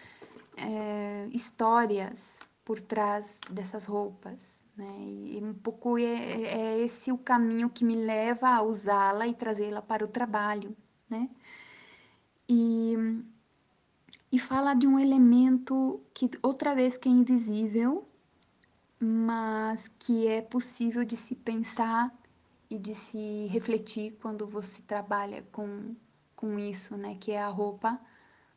é, 0.57 1.29
histórias 1.33 2.39
por 2.71 2.81
trás 2.81 3.41
dessas 3.51 3.85
roupas, 3.85 4.63
né, 4.77 4.87
e 4.97 5.41
um 5.43 5.53
pouco 5.53 5.99
é, 5.99 6.05
é 6.05 6.79
esse 6.79 7.11
o 7.11 7.19
caminho 7.19 7.69
que 7.69 7.85
me 7.85 7.97
leva 7.97 8.49
a 8.49 8.63
usá-la 8.63 9.27
e 9.27 9.35
trazê-la 9.35 9.83
para 9.83 10.05
o 10.05 10.09
trabalho, 10.09 10.77
né, 11.09 11.29
e, 12.49 12.95
e 14.31 14.39
fala 14.39 14.75
de 14.75 14.87
um 14.87 15.01
elemento 15.01 16.01
que, 16.15 16.31
outra 16.41 16.73
vez, 16.73 16.97
que 16.97 17.09
é 17.09 17.13
invisível, 17.13 18.07
mas 19.01 19.89
que 19.99 20.29
é 20.29 20.41
possível 20.41 21.05
de 21.05 21.17
se 21.17 21.35
pensar 21.35 22.17
e 22.71 22.79
de 22.79 22.95
se 22.95 23.49
refletir 23.49 24.13
quando 24.23 24.47
você 24.47 24.81
trabalha 24.83 25.43
com, 25.51 25.97
com 26.37 26.57
isso, 26.57 26.97
né? 26.97 27.17
Que 27.19 27.33
é 27.33 27.43
a 27.43 27.49
roupa, 27.49 28.01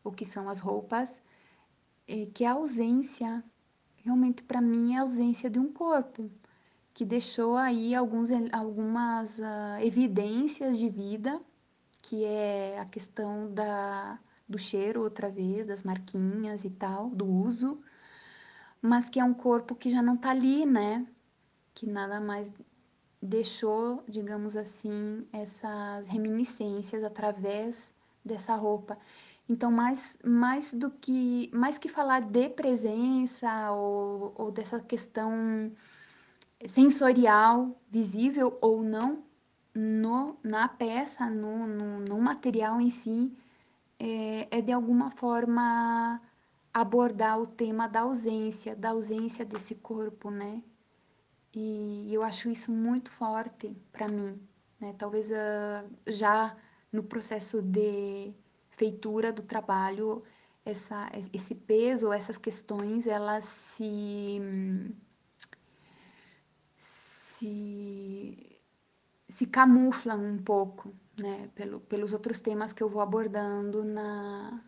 o 0.04 0.12
que 0.12 0.24
são 0.24 0.48
as 0.48 0.60
roupas, 0.60 1.20
que 2.36 2.44
é 2.44 2.48
a 2.48 2.54
ausência, 2.54 3.44
realmente 4.04 4.44
para 4.44 4.62
mim 4.62 4.94
é 4.94 4.98
a 4.98 5.02
ausência 5.02 5.50
de 5.50 5.60
um 5.60 5.72
corpo, 5.72 6.30
que 6.94 7.06
deixou 7.06 7.58
aí 7.58 7.96
alguns, 7.96 8.30
algumas 8.52 9.40
uh, 9.40 9.80
evidências 9.82 10.78
de 10.78 10.90
vida, 10.90 11.42
que 12.02 12.24
é 12.26 12.80
a 12.80 12.86
questão 12.86 13.52
da, 13.52 14.20
do 14.48 14.60
cheiro, 14.60 15.02
outra 15.02 15.30
vez, 15.30 15.66
das 15.66 15.84
marquinhas 15.84 16.66
e 16.66 16.70
tal, 16.70 17.10
do 17.10 17.26
uso, 17.26 17.82
mas 18.82 19.10
que 19.10 19.20
é 19.20 19.24
um 19.24 19.34
corpo 19.34 19.74
que 19.74 19.90
já 19.90 20.02
não 20.02 20.16
está 20.16 20.32
ali, 20.32 20.66
né? 20.66 21.08
Que 21.74 21.88
nada 21.88 22.20
mais 22.20 22.52
deixou, 23.22 24.04
digamos 24.08 24.58
assim, 24.58 25.26
essas 25.32 26.08
reminiscências 26.08 27.04
através 27.04 27.94
dessa 28.24 28.54
roupa. 28.56 28.98
Então, 29.48 29.72
mais, 29.72 30.18
mais 30.24 30.74
do 30.74 30.90
que 30.90 31.50
mais 31.54 31.78
que 31.78 31.90
falar 31.90 32.22
de 32.22 32.50
presença 32.50 33.72
ou, 33.72 34.34
ou 34.38 34.52
dessa 34.52 34.80
questão 34.80 35.72
sensorial, 36.66 37.78
visível 37.92 38.58
ou 38.62 38.82
não, 38.82 39.24
no, 39.76 40.38
na 40.44 40.68
peça, 40.68 41.30
no, 41.30 41.68
no, 41.68 42.00
no 42.00 42.22
material 42.22 42.80
em 42.80 42.90
si, 42.90 43.36
é, 44.00 44.48
é 44.58 44.62
de 44.62 44.72
alguma 44.72 45.12
forma 45.12 46.22
abordar 46.74 47.40
o 47.40 47.48
tema 47.48 47.88
da 47.88 48.02
ausência, 48.02 48.76
da 48.76 48.90
ausência 48.90 49.46
desse 49.46 49.76
corpo, 49.76 50.32
né? 50.32 50.64
E 51.56 52.10
eu 52.14 52.24
acho 52.24 52.50
isso 52.50 52.72
muito 52.72 53.12
forte 53.12 53.76
para 53.92 54.08
mim, 54.08 54.40
né? 54.80 54.96
Talvez 54.98 55.30
uh, 55.32 55.88
já 56.08 56.56
no 56.92 57.04
processo 57.04 57.62
de 57.62 58.34
feitura 58.76 59.32
do 59.32 59.44
trabalho, 59.44 60.24
essa, 60.66 61.10
esse 61.34 61.56
peso, 61.56 62.12
essas 62.12 62.38
questões, 62.38 63.08
elas 63.08 63.46
se, 63.46 64.40
se, 66.76 68.60
se 69.28 69.46
camuflam 69.46 70.22
um 70.22 70.38
pouco, 70.38 70.94
né? 71.18 71.50
Pelo, 71.56 71.80
pelos 71.82 72.14
outros 72.14 72.40
temas 72.42 72.74
que 72.74 72.82
eu 72.82 72.90
vou 72.90 73.02
abordando 73.02 73.84
na, 73.84 74.62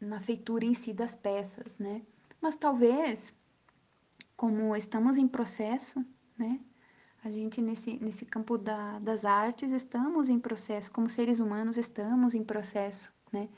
na 0.00 0.20
feitura 0.20 0.64
em 0.64 0.74
si 0.74 0.92
das 0.92 1.16
peças, 1.16 1.78
né? 1.78 2.02
Mas 2.40 2.56
talvez, 2.56 3.34
como 4.36 4.76
estamos 4.76 5.16
em 5.18 5.26
processo, 5.26 6.04
né? 6.38 6.60
A 7.24 7.30
gente, 7.30 7.62
nesse, 7.62 7.98
nesse 8.00 8.26
campo 8.26 8.58
da, 8.58 8.98
das 8.98 9.24
artes, 9.24 9.72
estamos 9.72 10.28
em 10.28 10.38
processo, 10.38 10.92
como 10.92 11.08
seres 11.08 11.40
humanos, 11.40 11.78
estamos 11.78 12.34
em 12.34 12.44
processo, 12.44 13.10
né? 13.34 13.48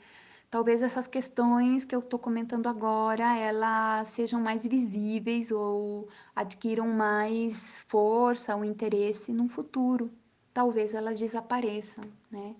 Talvez 0.49 0.81
essas 0.81 1.07
questões 1.07 1.83
que 1.85 1.93
eu 1.93 1.99
estou 1.99 2.17
comentando 2.17 2.67
agora, 2.67 3.37
elas 3.37 4.09
sejam 4.09 4.41
mais 4.41 4.65
visíveis 4.65 5.51
ou 5.51 6.07
adquiram 6.35 6.87
mais 6.87 7.79
força 7.87 8.55
ou 8.55 8.63
interesse 8.63 9.33
no 9.33 9.47
futuro. 9.49 10.09
Talvez 10.53 10.93
elas 10.93 11.19
desapareçam, 11.19 12.05
né? 12.31 12.55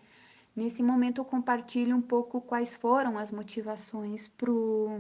Nesse 0.55 0.83
momento 0.83 1.21
eu 1.21 1.25
compartilho 1.25 1.95
um 1.95 2.01
pouco 2.01 2.41
quais 2.41 2.75
foram 2.75 3.17
as 3.17 3.31
motivações 3.31 4.27
para 4.27 4.51
o 4.51 4.99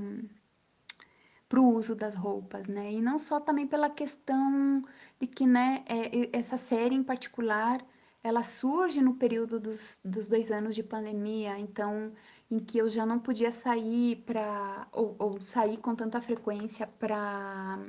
uso 1.75 1.95
das 1.95 2.15
roupas, 2.15 2.67
né? 2.67 2.93
E 2.93 3.01
não 3.01 3.19
só 3.19 3.39
também 3.39 3.67
pela 3.67 3.89
questão 3.89 4.81
de 5.19 5.27
que, 5.27 5.45
né, 5.45 5.83
é, 5.87 6.29
essa 6.37 6.57
série 6.57 6.95
em 6.95 7.03
particular, 7.03 7.83
ela 8.27 8.43
surge 8.43 9.01
no 9.01 9.15
período 9.15 9.59
dos, 9.59 10.01
dos 10.03 10.27
dois 10.27 10.51
anos 10.51 10.75
de 10.75 10.83
pandemia, 10.83 11.57
então 11.57 12.11
em 12.51 12.59
que 12.59 12.77
eu 12.77 12.89
já 12.89 13.05
não 13.05 13.19
podia 13.19 13.51
sair 13.51 14.17
para 14.25 14.87
ou, 14.91 15.15
ou 15.17 15.41
sair 15.41 15.77
com 15.77 15.95
tanta 15.95 16.21
frequência 16.21 16.85
para 16.85 17.79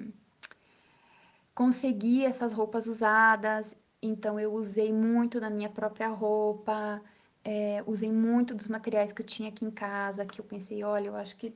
conseguir 1.55 2.25
essas 2.25 2.53
roupas 2.53 2.87
usadas. 2.87 3.77
Então 4.01 4.39
eu 4.39 4.53
usei 4.55 4.93
muito 4.93 5.41
da 5.41 5.51
minha 5.51 5.69
própria 5.69 6.09
roupa, 6.09 7.03
é, 7.45 7.83
usei 7.87 8.13
muito 8.13 8.55
dos 8.55 8.69
materiais 8.69 9.13
que 9.13 9.23
eu 9.23 9.27
tinha 9.27 9.49
aqui 9.49 9.65
em 9.65 9.71
casa, 9.73 10.25
que 10.25 10.41
eu 10.41 10.45
pensei, 10.45 10.85
olha, 10.85 11.09
eu 11.09 11.17
acho 11.17 11.37
que 11.37 11.53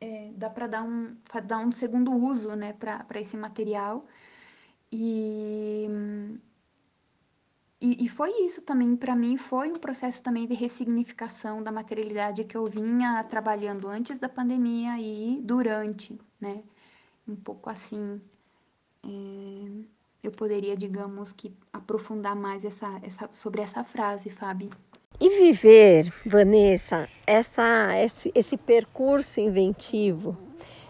é, 0.00 0.32
dá 0.34 0.48
para 0.48 0.66
dar 0.66 0.82
um, 0.82 1.16
dar 1.44 1.58
um 1.58 1.72
segundo 1.72 2.12
uso, 2.12 2.54
né, 2.56 2.72
para 2.72 3.20
esse 3.20 3.36
material. 3.36 4.06
E 4.90 5.88
e, 7.80 8.04
e 8.04 8.08
foi 8.08 8.30
isso 8.44 8.62
também, 8.62 8.96
para 8.96 9.14
mim, 9.14 9.36
foi 9.36 9.70
um 9.70 9.78
processo 9.78 10.22
também 10.22 10.46
de 10.46 10.54
ressignificação 10.54 11.62
da 11.62 11.70
materialidade 11.70 12.44
que 12.44 12.56
eu 12.56 12.64
vinha 12.66 13.22
trabalhando 13.24 13.86
antes 13.88 14.18
da 14.18 14.28
pandemia 14.28 14.98
e 14.98 15.38
durante, 15.42 16.18
né? 16.40 16.62
Um 17.28 17.36
pouco 17.36 17.68
assim. 17.68 18.20
É, 19.04 19.08
eu 20.22 20.32
poderia, 20.32 20.76
digamos, 20.76 21.32
que 21.32 21.54
aprofundar 21.72 22.34
mais 22.34 22.64
essa, 22.64 22.98
essa, 23.02 23.28
sobre 23.30 23.60
essa 23.60 23.84
frase, 23.84 24.30
Fábio. 24.30 24.70
E 25.20 25.28
viver, 25.28 26.10
Vanessa, 26.24 27.08
essa, 27.26 27.94
esse, 27.98 28.32
esse 28.34 28.56
percurso 28.56 29.38
inventivo, 29.38 30.36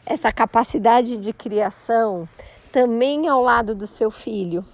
essa 0.05 0.33
capacidade 0.33 1.17
de 1.17 1.33
criação, 1.33 2.29
também 2.73 3.29
ao 3.29 3.43
lado 3.43 3.75
do 3.75 3.87
seu 3.87 4.11
filho, 4.11 4.65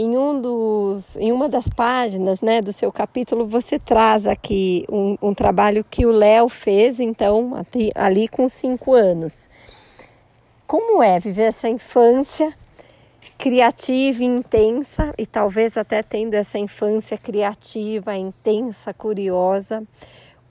em, 0.00 0.16
um 0.16 0.40
dos, 0.40 1.16
em 1.16 1.32
uma 1.32 1.48
das 1.48 1.68
páginas 1.68 2.40
né, 2.40 2.62
do 2.62 2.72
seu 2.72 2.92
capítulo, 2.92 3.48
você 3.48 3.80
traz 3.80 4.28
aqui 4.28 4.86
um, 4.88 5.18
um 5.20 5.34
trabalho 5.34 5.82
que 5.82 6.06
o 6.06 6.12
Léo 6.12 6.48
fez, 6.48 7.00
então, 7.00 7.66
ali 7.96 8.28
com 8.28 8.48
cinco 8.48 8.94
anos. 8.94 9.50
Como 10.68 11.02
é 11.02 11.18
viver 11.18 11.48
essa 11.48 11.68
infância 11.68 12.56
criativa 13.36 14.22
intensa, 14.22 15.12
e 15.18 15.26
talvez 15.26 15.76
até 15.76 16.00
tendo 16.00 16.34
essa 16.34 16.60
infância 16.60 17.18
criativa, 17.18 18.16
intensa, 18.16 18.94
curiosa, 18.94 19.82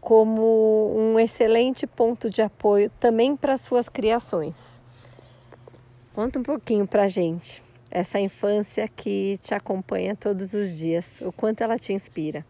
como 0.01 0.93
um 0.93 1.17
excelente 1.17 1.87
ponto 1.87 2.29
de 2.29 2.41
apoio 2.41 2.91
também 2.99 3.33
para 3.33 3.57
suas 3.57 3.87
criações? 3.87 4.81
Conta 6.13 6.37
um 6.37 6.43
pouquinho 6.43 6.85
para 6.85 7.07
gente 7.07 7.65
essa 7.91 8.19
infância 8.19 8.87
que 8.87 9.37
te 9.41 9.53
acompanha 9.53 10.15
todos 10.15 10.53
os 10.53 10.75
dias? 10.75 11.21
O 11.21 11.31
quanto 11.31 11.61
ela 11.61 11.77
te 11.77 11.93
inspira? 11.93 12.45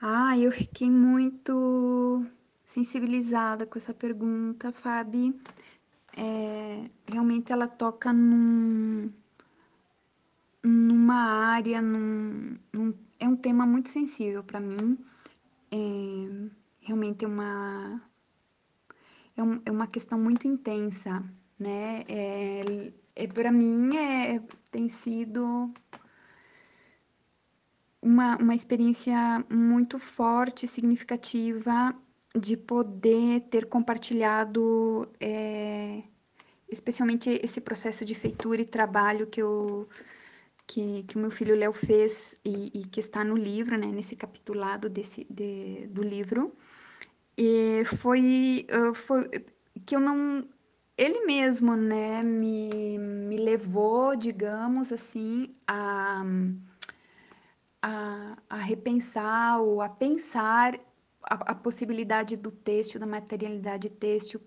Ah, 0.00 0.36
eu 0.38 0.50
fiquei 0.50 0.90
muito 0.90 2.26
sensibilizada 2.64 3.66
com 3.66 3.78
essa 3.78 3.94
pergunta, 3.94 4.72
Fabi. 4.72 5.38
É, 6.16 6.90
realmente 7.06 7.52
ela 7.52 7.68
toca 7.68 8.12
num, 8.12 9.10
numa 10.62 11.14
área, 11.54 11.80
num, 11.80 12.58
num, 12.72 12.94
é 13.18 13.28
um 13.28 13.36
tema 13.36 13.66
muito 13.66 13.88
sensível 13.88 14.42
para 14.42 14.60
mim. 14.60 14.98
É, 15.70 16.48
realmente 16.80 17.24
é 17.24 17.28
uma, 17.28 18.02
é, 19.36 19.42
um, 19.42 19.62
é 19.64 19.70
uma 19.70 19.86
questão 19.86 20.18
muito 20.18 20.46
intensa, 20.46 21.22
né? 21.62 22.04
É, 22.08 22.92
é, 23.14 23.26
para 23.26 23.52
mim 23.52 23.96
é, 23.96 24.40
tem 24.70 24.88
sido 24.88 25.72
uma, 28.00 28.36
uma 28.36 28.54
experiência 28.54 29.44
muito 29.48 29.98
forte, 29.98 30.66
significativa 30.66 31.94
de 32.34 32.56
poder 32.56 33.42
ter 33.42 33.66
compartilhado 33.66 35.08
é, 35.20 36.02
especialmente 36.68 37.30
esse 37.42 37.60
processo 37.60 38.04
de 38.04 38.14
feitura 38.14 38.62
e 38.62 38.66
trabalho 38.66 39.26
que 39.26 39.40
eu 39.42 39.88
que, 40.66 41.02
que 41.02 41.16
o 41.16 41.20
meu 41.20 41.30
filho 41.30 41.54
Léo 41.54 41.72
fez 41.72 42.40
e, 42.44 42.80
e, 42.80 42.84
que 42.86 43.00
está 43.00 43.22
no 43.24 43.36
livro, 43.36 43.76
né, 43.76 43.86
nesse 43.86 44.16
capitulado 44.16 44.88
desse, 44.88 45.26
de, 45.28 45.86
do 45.88 46.02
livro. 46.02 46.54
E 47.36 47.84
foi, 47.84 48.66
foi 48.94 49.28
que 49.84 49.94
eu 49.94 50.00
não 50.00 50.48
ele 50.96 51.24
mesmo, 51.24 51.74
né, 51.76 52.22
me, 52.22 52.98
me 52.98 53.36
levou, 53.36 54.14
digamos 54.14 54.92
assim, 54.92 55.54
a, 55.66 56.22
a, 57.80 58.36
a 58.48 58.56
repensar 58.56 59.60
ou 59.60 59.80
a 59.80 59.88
pensar 59.88 60.78
a, 61.22 61.52
a 61.52 61.54
possibilidade 61.54 62.36
do 62.36 62.50
têxtil, 62.50 63.00
da 63.00 63.06
materialidade 63.06 63.88
têxtil 63.88 64.40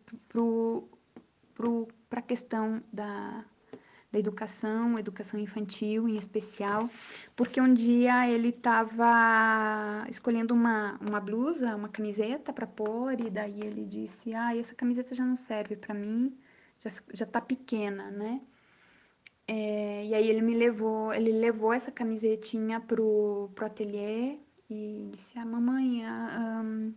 para 2.09 2.19
a 2.19 2.23
questão 2.23 2.83
da, 2.91 3.43
da 4.15 4.19
educação, 4.19 4.97
educação 4.97 5.37
infantil 5.37 6.07
em 6.07 6.17
especial, 6.17 6.89
porque 7.35 7.59
um 7.59 7.73
dia 7.73 8.29
ele 8.29 8.49
estava 8.49 10.05
escolhendo 10.09 10.53
uma, 10.53 10.97
uma 11.01 11.19
blusa, 11.19 11.75
uma 11.75 11.89
camiseta 11.89 12.53
para 12.53 12.65
pôr, 12.65 13.19
e 13.19 13.29
daí 13.29 13.59
ele 13.59 13.85
disse: 13.85 14.33
Ah, 14.33 14.55
essa 14.55 14.73
camiseta 14.73 15.13
já 15.13 15.25
não 15.25 15.35
serve 15.35 15.75
para 15.75 15.93
mim, 15.93 16.33
já, 16.79 16.91
já 17.13 17.25
tá 17.25 17.41
pequena, 17.41 18.09
né? 18.09 18.41
É, 19.47 20.05
e 20.05 20.15
aí 20.15 20.27
ele 20.29 20.41
me 20.41 20.55
levou, 20.55 21.13
ele 21.13 21.31
levou 21.31 21.73
essa 21.73 21.91
camisetinha 21.91 22.79
pro, 22.79 23.49
pro 23.53 23.65
ateliê 23.65 24.39
e 24.69 25.09
disse: 25.11 25.37
Ah, 25.37 25.45
mamãe, 25.45 26.03
um, 26.07 26.93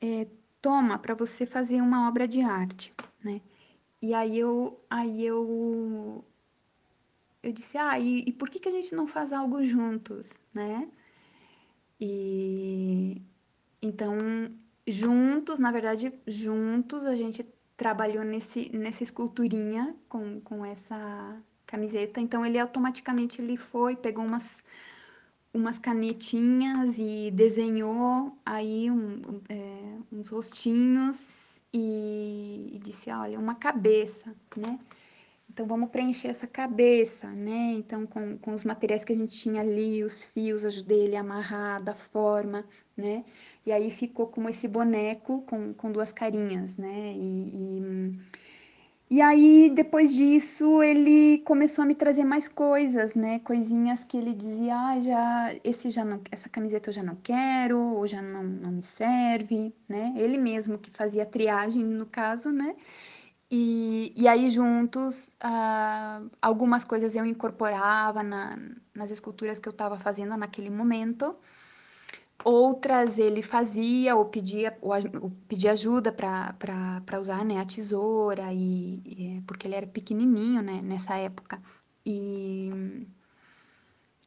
é, 0.00 0.26
toma 0.60 0.98
para 0.98 1.14
você 1.14 1.46
fazer 1.46 1.80
uma 1.80 2.06
obra 2.08 2.28
de 2.28 2.42
arte, 2.42 2.92
né? 3.24 3.40
E 4.04 4.12
aí 4.12 4.38
eu, 4.38 4.78
aí 4.90 5.24
eu, 5.24 6.22
eu 7.42 7.52
disse, 7.52 7.78
ah, 7.78 7.98
e, 7.98 8.22
e 8.26 8.32
por 8.34 8.50
que, 8.50 8.60
que 8.60 8.68
a 8.68 8.70
gente 8.70 8.94
não 8.94 9.06
faz 9.06 9.32
algo 9.32 9.64
juntos, 9.64 10.34
né? 10.52 10.90
E 11.98 13.22
então, 13.80 14.18
juntos, 14.86 15.58
na 15.58 15.72
verdade, 15.72 16.12
juntos 16.26 17.06
a 17.06 17.16
gente 17.16 17.46
trabalhou 17.78 18.22
nesse, 18.24 18.68
nessa 18.76 19.02
esculturinha 19.02 19.96
com, 20.06 20.38
com 20.42 20.66
essa 20.66 21.42
camiseta. 21.66 22.20
Então 22.20 22.44
ele 22.44 22.58
automaticamente 22.58 23.40
ele 23.40 23.56
foi, 23.56 23.96
pegou 23.96 24.22
umas, 24.22 24.62
umas 25.54 25.78
canetinhas 25.78 26.98
e 26.98 27.30
desenhou 27.30 28.36
aí 28.44 28.90
um, 28.90 29.40
é, 29.48 29.96
uns 30.12 30.28
rostinhos 30.28 31.53
e, 31.74 32.76
e 32.76 32.78
disse, 32.78 33.10
olha, 33.10 33.38
uma 33.38 33.56
cabeça, 33.56 34.34
né? 34.56 34.78
Então 35.50 35.66
vamos 35.66 35.90
preencher 35.90 36.28
essa 36.28 36.46
cabeça, 36.46 37.28
né? 37.28 37.72
Então 37.74 38.06
com, 38.06 38.38
com 38.38 38.52
os 38.52 38.64
materiais 38.64 39.04
que 39.04 39.12
a 39.12 39.16
gente 39.16 39.36
tinha 39.36 39.60
ali, 39.60 40.02
os 40.04 40.24
fios, 40.24 40.64
ajudei 40.64 41.00
ele 41.04 41.16
a 41.16 41.20
amarrar 41.20 41.82
da 41.82 41.94
forma, 41.94 42.64
né? 42.96 43.24
E 43.66 43.72
aí 43.72 43.90
ficou 43.90 44.28
como 44.28 44.48
esse 44.48 44.68
boneco 44.68 45.42
com, 45.42 45.74
com 45.74 45.92
duas 45.92 46.12
carinhas, 46.12 46.76
né? 46.76 47.12
E, 47.14 47.78
e, 47.78 48.18
e 49.10 49.20
aí 49.20 49.70
depois 49.70 50.14
disso 50.14 50.82
ele 50.82 51.38
começou 51.38 51.82
a 51.82 51.86
me 51.86 51.94
trazer 51.94 52.24
mais 52.24 52.48
coisas, 52.48 53.14
né? 53.14 53.38
Coisinhas 53.40 54.04
que 54.04 54.16
ele 54.16 54.34
dizia, 54.34 54.76
ah, 54.76 55.00
já 55.00 55.54
esse 55.62 55.90
já 55.90 56.04
não, 56.04 56.20
essa 56.30 56.48
camiseta 56.48 56.90
eu 56.90 56.94
já 56.94 57.02
não 57.02 57.16
quero, 57.16 57.78
ou 57.78 58.06
já 58.06 58.20
não, 58.22 58.42
não 58.42 58.72
me 58.72 58.82
serve, 58.82 59.74
né? 59.88 60.14
Ele 60.16 60.38
mesmo 60.38 60.78
que 60.78 60.90
fazia 60.90 61.26
triagem 61.26 61.84
no 61.84 62.06
caso, 62.06 62.50
né? 62.50 62.74
E, 63.50 64.12
e 64.16 64.26
aí, 64.26 64.48
juntos, 64.50 65.28
uh, 65.44 66.30
algumas 66.42 66.84
coisas 66.84 67.14
eu 67.14 67.24
incorporava 67.26 68.22
na, 68.22 68.58
nas 68.94 69.10
esculturas 69.10 69.58
que 69.60 69.68
eu 69.68 69.70
estava 69.72 69.96
fazendo 69.98 70.36
naquele 70.36 70.70
momento. 70.70 71.36
Outras 72.42 73.18
ele 73.18 73.42
fazia 73.42 74.16
ou 74.16 74.24
pedia, 74.26 74.76
ou, 74.80 74.92
ou 75.22 75.30
pedia 75.48 75.72
ajuda 75.72 76.12
para 76.12 77.20
usar 77.20 77.44
né, 77.44 77.58
a 77.58 77.64
tesoura, 77.64 78.52
e, 78.52 79.02
e, 79.06 79.42
porque 79.46 79.66
ele 79.66 79.74
era 79.76 79.86
pequenininho 79.86 80.62
né, 80.62 80.80
nessa 80.82 81.16
época. 81.16 81.62
E, 82.04 83.06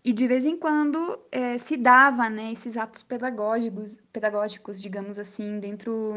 e 0.03 0.13
de 0.13 0.27
vez 0.27 0.45
em 0.45 0.57
quando 0.57 1.19
é, 1.31 1.57
se 1.57 1.77
dava 1.77 2.29
né, 2.29 2.51
esses 2.51 2.77
atos 2.77 3.03
pedagógicos, 3.03 3.97
pedagógicos, 4.11 4.81
digamos 4.81 5.19
assim, 5.19 5.59
dentro 5.59 6.15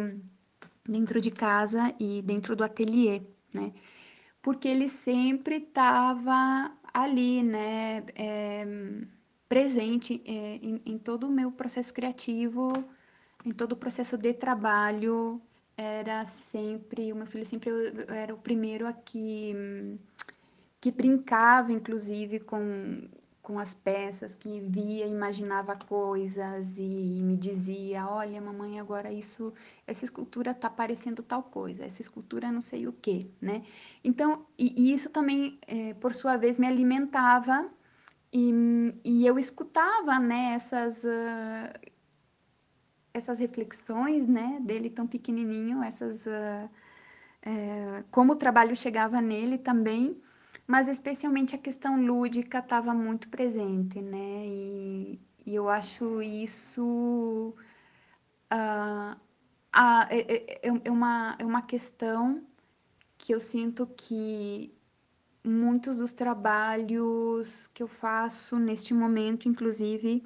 dentro 0.90 1.20
de 1.20 1.30
casa 1.30 1.94
e 2.00 2.22
dentro 2.22 2.56
do 2.56 2.64
ateliê, 2.64 3.22
né? 3.54 3.72
Porque 4.42 4.68
ele 4.68 4.88
sempre 4.88 5.56
estava 5.56 6.72
ali, 6.92 7.42
né? 7.42 8.04
É, 8.14 8.66
presente 9.50 10.22
é, 10.24 10.60
em, 10.62 10.80
em, 10.86 10.96
todo 10.96 11.26
o 11.26 11.28
meu 11.30 11.50
processo 11.50 11.92
criativo, 11.92 12.72
em 13.44 13.50
todo 13.50 13.72
o 13.72 13.76
processo 13.76 14.16
de 14.16 14.32
trabalho. 14.32 15.42
Era 15.76 16.24
sempre, 16.24 17.12
o 17.12 17.16
meu 17.16 17.26
filho 17.26 17.44
sempre 17.44 17.68
era 18.08 18.32
o 18.32 18.38
primeiro 18.38 18.86
a 18.86 18.92
que, 18.92 19.98
que 20.80 20.92
brincava, 20.92 21.72
inclusive, 21.72 22.38
com, 22.38 23.08
com 23.42 23.58
as 23.58 23.74
peças, 23.74 24.36
que 24.36 24.60
via, 24.60 25.06
imaginava 25.06 25.74
coisas 25.74 26.78
e 26.78 27.20
me 27.24 27.36
dizia: 27.36 28.06
Olha, 28.06 28.40
mamãe, 28.40 28.78
agora 28.78 29.10
isso, 29.10 29.52
essa 29.84 30.04
escultura 30.04 30.52
está 30.52 30.70
parecendo 30.70 31.24
tal 31.24 31.42
coisa, 31.42 31.84
essa 31.84 32.00
escultura 32.00 32.52
não 32.52 32.60
sei 32.60 32.86
o 32.86 32.92
quê, 32.92 33.26
né? 33.40 33.64
Então, 34.04 34.46
e, 34.56 34.74
e 34.80 34.92
isso 34.94 35.10
também, 35.10 35.58
é, 35.66 35.94
por 35.94 36.14
sua 36.14 36.36
vez, 36.36 36.56
me 36.56 36.68
alimentava 36.68 37.68
e, 38.32 38.94
e 39.04 39.26
eu 39.26 39.38
escutava, 39.38 40.18
né, 40.18 40.54
essas. 40.54 41.02
Uh, 41.04 41.90
essas 43.12 43.40
reflexões, 43.40 44.28
né, 44.28 44.60
dele 44.60 44.88
tão 44.88 45.04
pequenininho, 45.04 45.82
essas 45.82 46.24
uh, 46.26 46.70
é, 47.42 48.04
como 48.10 48.32
o 48.32 48.36
trabalho 48.36 48.76
chegava 48.76 49.20
nele 49.20 49.58
também, 49.58 50.20
mas 50.66 50.88
especialmente 50.88 51.54
a 51.54 51.58
questão 51.58 52.00
lúdica 52.04 52.58
estava 52.58 52.94
muito 52.94 53.28
presente, 53.28 54.00
né? 54.00 54.46
E, 54.46 55.20
e 55.46 55.54
eu 55.54 55.68
acho 55.68 56.22
isso 56.22 57.54
uh, 58.52 59.12
uh, 59.12 60.06
é, 60.10 60.68
é, 60.68 60.68
é, 60.84 60.90
uma, 60.90 61.36
é 61.38 61.44
uma 61.44 61.62
questão 61.62 62.42
que 63.18 63.34
eu 63.34 63.40
sinto 63.40 63.86
que 63.86 64.72
muitos 65.44 65.96
dos 65.98 66.12
trabalhos 66.12 67.66
que 67.68 67.82
eu 67.82 67.88
faço 67.88 68.58
neste 68.58 68.92
momento, 68.94 69.48
inclusive, 69.48 70.22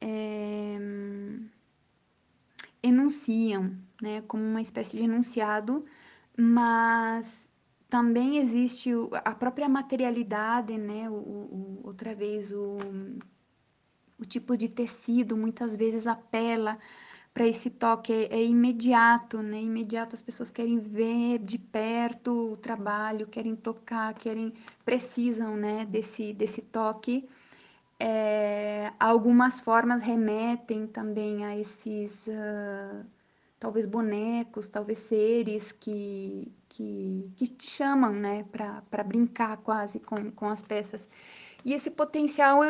é, 0.00 0.78
enunciam, 2.82 3.76
né, 4.00 4.22
como 4.22 4.44
uma 4.44 4.60
espécie 4.60 4.96
de 4.96 5.04
enunciado, 5.04 5.84
mas 6.36 7.50
também 7.88 8.38
existe 8.38 8.90
a 9.24 9.34
própria 9.34 9.68
materialidade, 9.68 10.76
né? 10.76 11.08
O, 11.08 11.14
o, 11.14 11.80
outra 11.84 12.14
vez, 12.14 12.52
o, 12.52 12.78
o 14.18 14.24
tipo 14.24 14.56
de 14.56 14.68
tecido 14.68 15.36
muitas 15.36 15.76
vezes 15.76 16.06
apela 16.06 16.78
para 17.36 17.46
esse 17.46 17.68
toque, 17.68 18.14
é, 18.14 18.34
é, 18.34 18.44
imediato, 18.46 19.42
né? 19.42 19.60
Imediato 19.60 20.14
as 20.14 20.22
pessoas 20.22 20.50
querem 20.50 20.78
ver 20.78 21.38
de 21.38 21.58
perto 21.58 22.52
o 22.52 22.56
trabalho, 22.56 23.26
querem 23.26 23.54
tocar, 23.54 24.14
querem, 24.14 24.54
precisam, 24.86 25.54
né? 25.54 25.84
Desse, 25.84 26.32
desse 26.32 26.62
toque. 26.62 27.28
É, 28.00 28.90
algumas 28.98 29.60
formas 29.60 30.00
remetem 30.00 30.86
também 30.86 31.44
a 31.44 31.54
esses... 31.54 32.26
Uh, 32.26 33.04
talvez 33.58 33.86
bonecos, 33.86 34.68
talvez 34.70 34.98
seres 34.98 35.72
que, 35.72 36.50
que, 36.68 37.30
que 37.36 37.48
te 37.48 37.66
chamam, 37.66 38.12
né, 38.12 38.44
para 38.44 39.04
brincar 39.04 39.56
quase 39.58 39.98
com, 39.98 40.30
com 40.30 40.48
as 40.48 40.62
peças. 40.62 41.08
E 41.66 41.72
esse 41.74 41.90
potencial 41.90 42.60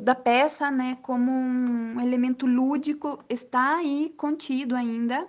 da 0.00 0.14
peça, 0.14 0.70
né, 0.70 0.96
como 1.02 1.30
um 1.32 2.00
elemento 2.00 2.46
lúdico, 2.46 3.18
está 3.28 3.76
aí 3.78 4.14
contido 4.16 4.76
ainda, 4.76 5.26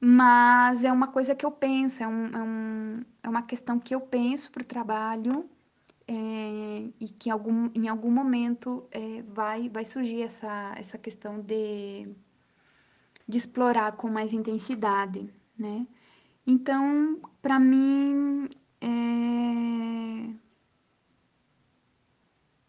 mas 0.00 0.84
é 0.84 0.92
uma 0.92 1.08
coisa 1.08 1.34
que 1.34 1.46
eu 1.46 1.50
penso, 1.50 2.02
é, 2.02 2.08
um, 2.08 2.26
é, 2.26 2.42
um, 2.42 3.04
é 3.22 3.28
uma 3.28 3.42
questão 3.42 3.78
que 3.80 3.94
eu 3.94 4.00
penso 4.00 4.52
para 4.52 4.62
o 4.62 4.66
trabalho 4.66 5.48
é, 6.06 6.12
e 7.00 7.08
que 7.08 7.30
em 7.30 7.32
algum, 7.32 7.70
em 7.74 7.88
algum 7.88 8.10
momento 8.10 8.86
é, 8.90 9.22
vai, 9.22 9.68
vai 9.70 9.84
surgir 9.84 10.22
essa, 10.22 10.74
essa 10.76 10.98
questão 10.98 11.40
de 11.40 12.14
de 13.26 13.38
explorar 13.38 13.92
com 13.92 14.08
mais 14.10 14.32
intensidade, 14.32 15.32
né? 15.56 15.86
Então, 16.46 17.20
para 17.40 17.58
mim, 17.58 18.48
é... 18.80 20.41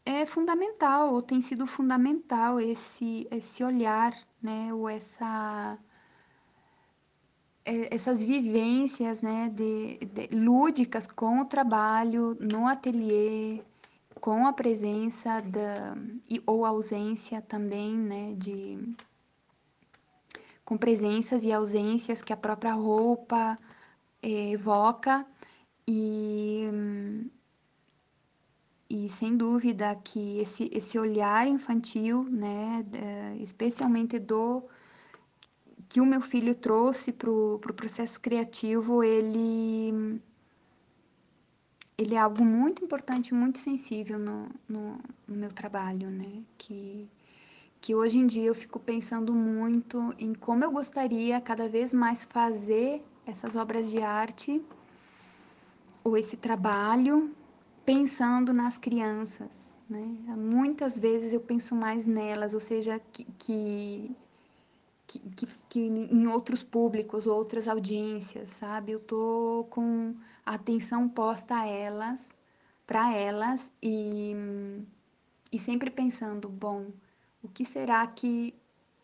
é 0.06 0.26
fundamental, 0.26 1.14
ou 1.14 1.22
tem 1.22 1.42
sido 1.42 1.66
fundamental 1.68 2.60
esse, 2.60 3.28
esse 3.32 3.64
olhar, 3.64 4.14
né? 4.42 4.74
Ou 4.74 4.90
essa 4.90 5.78
é, 7.66 7.96
essas 7.96 8.22
vivências 8.22 9.22
né, 9.22 9.50
de, 9.50 9.98
de, 10.06 10.36
lúdicas 10.36 11.08
com 11.08 11.42
o 11.42 11.46
trabalho 11.46 12.38
no 12.40 12.68
ateliê, 12.68 13.62
com 14.20 14.46
a 14.48 14.54
presença 14.54 15.42
da, 15.42 15.96
e, 16.30 16.42
ou 16.46 16.66
ausência 16.66 17.42
também 17.42 17.96
né, 17.96 18.34
de, 18.38 18.78
com 20.66 20.78
presenças 20.78 21.44
e 21.46 21.54
ausências 21.54 22.22
que 22.22 22.34
a 22.34 22.38
própria 22.38 22.74
roupa 22.74 23.58
eh, 24.22 24.52
evoca 24.52 25.26
e 25.88 26.70
e 28.90 29.10
sem 29.10 29.36
dúvida 29.36 29.96
que 29.96 30.38
esse, 30.40 30.70
esse 30.74 31.00
olhar 31.00 31.48
infantil, 31.48 32.24
né, 32.30 32.86
especialmente 33.40 34.20
do 34.20 34.64
que 35.90 36.02
o 36.02 36.06
meu 36.06 36.22
filho 36.22 36.56
trouxe 36.56 37.12
para 37.12 37.30
o 37.30 37.60
pro 37.60 37.74
processo 37.74 38.20
criativo, 38.20 39.04
ele, 39.04 40.20
ele 41.98 42.16
é 42.16 42.20
algo 42.20 42.44
muito 42.44 42.84
importante, 42.84 43.34
muito 43.34 43.60
sensível 43.60 44.20
no, 44.20 44.48
no, 44.68 45.00
no 45.28 45.36
meu 45.36 45.52
trabalho, 45.52 46.10
né, 46.10 46.44
que 46.58 47.08
que 47.84 47.94
hoje 47.94 48.18
em 48.18 48.26
dia 48.26 48.46
eu 48.46 48.56
fico 48.56 48.80
pensando 48.80 49.34
muito 49.34 50.16
em 50.18 50.34
como 50.34 50.64
eu 50.64 50.72
gostaria 50.72 51.42
cada 51.42 51.68
vez 51.68 51.94
mais 51.94 52.24
fazer 52.24 53.04
essas 53.26 53.58
obras 53.58 53.92
de 53.92 54.02
arte 54.02 54.62
ou 56.02 56.16
esse 56.16 56.38
trabalho 56.38 57.36
pensando 57.86 58.54
nas 58.54 58.78
crianças, 58.78 59.74
né? 59.90 60.06
Muitas 60.38 60.98
vezes 60.98 61.34
eu 61.34 61.42
penso 61.42 61.76
mais 61.76 62.06
nelas, 62.06 62.54
ou 62.54 62.60
seja, 62.60 63.00
que, 63.12 63.26
que, 63.38 64.16
que, 65.08 65.48
que 65.70 65.80
em 65.80 66.28
outros 66.28 66.64
públicos, 66.64 67.28
outras 67.28 67.68
audiências, 67.68 68.50
sabe? 68.50 68.94
Eu 68.94 69.00
tô 69.00 69.68
com 69.70 70.16
a 70.46 70.56
atenção 70.56 71.08
posta 71.10 71.56
a 71.56 71.68
elas, 71.68 72.34
para 72.88 73.14
elas 73.16 73.70
e, 73.82 74.36
e 75.52 75.60
sempre 75.60 75.90
pensando, 75.90 76.50
bom, 76.50 76.88
o 77.42 77.48
que 77.50 77.66
será 77.66 78.06
que 78.08 78.54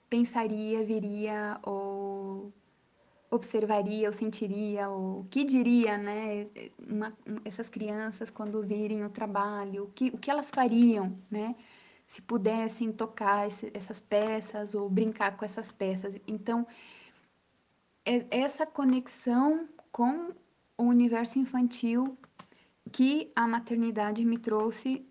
pensaria, 0.10 0.86
viria 0.86 1.60
ou 1.64 1.99
observaria 3.32 4.08
ou 4.08 4.14
sentiria 4.14 4.90
ou 4.90 5.26
que 5.30 5.44
diria, 5.44 5.98
né, 5.98 6.48
uma, 6.80 7.16
essas 7.46 7.70
crianças 7.70 8.30
quando 8.30 8.62
virem 8.64 9.04
o 9.06 9.10
trabalho, 9.10 9.84
o 9.86 9.92
que, 9.92 10.10
o 10.10 10.18
que 10.18 10.32
elas 10.32 10.50
fariam, 10.50 11.18
né, 11.30 11.56
se 12.08 12.22
pudessem 12.22 12.92
tocar 12.92 13.48
esse, 13.48 13.72
essas 13.74 14.00
peças 14.00 14.74
ou 14.74 14.90
brincar 14.90 15.38
com 15.38 15.46
essas 15.46 15.72
peças. 15.72 16.20
Então, 16.28 16.66
é 18.04 18.26
essa 18.32 18.66
conexão 18.66 19.70
com 19.92 20.32
o 20.76 20.84
universo 20.84 21.38
infantil 21.38 22.18
que 22.92 23.32
a 23.36 23.48
maternidade 23.48 24.26
me 24.26 24.40
trouxe 24.40 25.06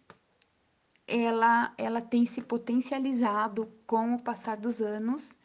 ela, 1.06 1.72
ela 1.78 2.02
tem 2.02 2.26
se 2.26 2.42
potencializado 2.42 3.72
com 3.86 4.14
o 4.14 4.18
passar 4.18 4.56
dos 4.56 4.82
anos 4.82 5.37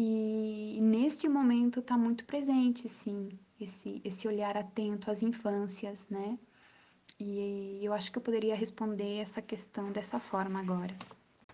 e 0.00 0.78
neste 0.80 1.28
momento 1.28 1.80
está 1.80 1.98
muito 1.98 2.24
presente, 2.24 2.88
sim, 2.88 3.30
esse, 3.60 4.00
esse 4.04 4.28
olhar 4.28 4.56
atento 4.56 5.10
às 5.10 5.24
infâncias, 5.24 6.06
né? 6.08 6.38
E 7.18 7.80
eu 7.82 7.92
acho 7.92 8.12
que 8.12 8.18
eu 8.18 8.22
poderia 8.22 8.54
responder 8.54 9.18
essa 9.18 9.42
questão 9.42 9.90
dessa 9.90 10.20
forma 10.20 10.60
agora. 10.60 10.94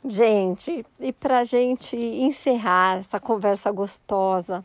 Gente, 0.06 0.84
e 1.00 1.10
para 1.10 1.42
gente 1.44 1.96
encerrar 1.96 2.98
essa 2.98 3.18
conversa 3.18 3.70
gostosa 3.70 4.62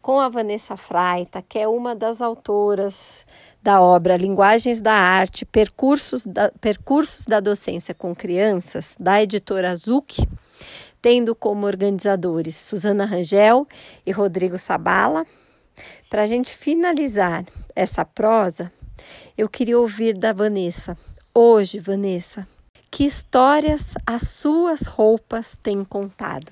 com 0.00 0.20
a 0.20 0.28
Vanessa 0.28 0.76
Fraita, 0.76 1.42
que 1.42 1.58
é 1.58 1.66
uma 1.66 1.96
das 1.96 2.22
autoras 2.22 3.26
da 3.60 3.82
obra 3.82 4.16
Linguagens 4.16 4.80
da 4.80 4.92
Arte, 4.92 5.44
Percursos 5.44 6.24
da, 6.24 6.52
Percursos 6.60 7.26
da 7.26 7.40
Docência 7.40 7.92
com 7.92 8.14
Crianças, 8.14 8.94
da 9.00 9.20
editora 9.20 9.74
Zuc, 9.74 10.24
tendo 11.06 11.36
como 11.36 11.66
organizadores 11.66 12.56
Suzana 12.56 13.04
Rangel 13.04 13.64
e 14.04 14.10
Rodrigo 14.10 14.58
Sabala. 14.58 15.24
Para 16.10 16.24
a 16.24 16.26
gente 16.26 16.50
finalizar 16.50 17.46
essa 17.76 18.04
prosa, 18.04 18.72
eu 19.38 19.48
queria 19.48 19.78
ouvir 19.78 20.18
da 20.18 20.32
Vanessa. 20.32 20.98
Hoje, 21.32 21.78
Vanessa, 21.78 22.48
que 22.90 23.04
histórias 23.06 23.94
as 24.04 24.30
suas 24.30 24.80
roupas 24.80 25.56
têm 25.56 25.84
contado? 25.84 26.50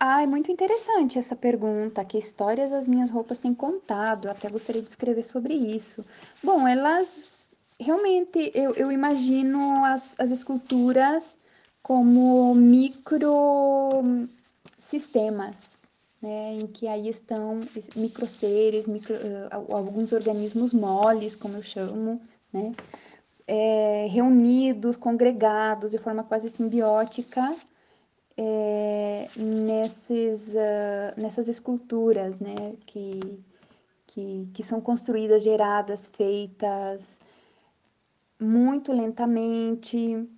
Ah, 0.00 0.22
é 0.22 0.26
muito 0.26 0.50
interessante 0.50 1.18
essa 1.18 1.36
pergunta. 1.36 2.02
Que 2.02 2.16
histórias 2.16 2.72
as 2.72 2.88
minhas 2.88 3.10
roupas 3.10 3.38
têm 3.38 3.52
contado? 3.52 4.30
Até 4.30 4.48
gostaria 4.48 4.80
de 4.80 4.88
escrever 4.88 5.22
sobre 5.22 5.52
isso. 5.52 6.02
Bom, 6.42 6.66
elas 6.66 7.54
realmente 7.78 8.50
eu, 8.54 8.72
eu 8.72 8.90
imagino 8.90 9.84
as, 9.84 10.14
as 10.18 10.30
esculturas 10.30 11.38
como 11.86 12.52
micro 12.52 14.02
sistemas, 14.76 15.86
né, 16.20 16.54
em 16.54 16.66
que 16.66 16.88
aí 16.88 17.08
estão 17.08 17.60
micro 17.94 18.26
seres, 18.26 18.88
micro, 18.88 19.14
alguns 19.52 20.12
organismos 20.12 20.74
moles, 20.74 21.36
como 21.36 21.58
eu 21.58 21.62
chamo, 21.62 22.20
né, 22.52 22.72
é, 23.46 24.08
reunidos, 24.10 24.96
congregados 24.96 25.92
de 25.92 25.98
forma 25.98 26.24
quase 26.24 26.50
simbiótica 26.50 27.54
é, 28.36 29.28
nesses, 29.36 30.56
uh, 30.56 31.14
nessas 31.16 31.46
esculturas, 31.46 32.40
né, 32.40 32.74
que, 32.84 33.20
que, 34.08 34.48
que 34.52 34.62
são 34.64 34.80
construídas, 34.80 35.40
geradas, 35.40 36.08
feitas 36.08 37.20
muito 38.40 38.92
lentamente, 38.92 40.28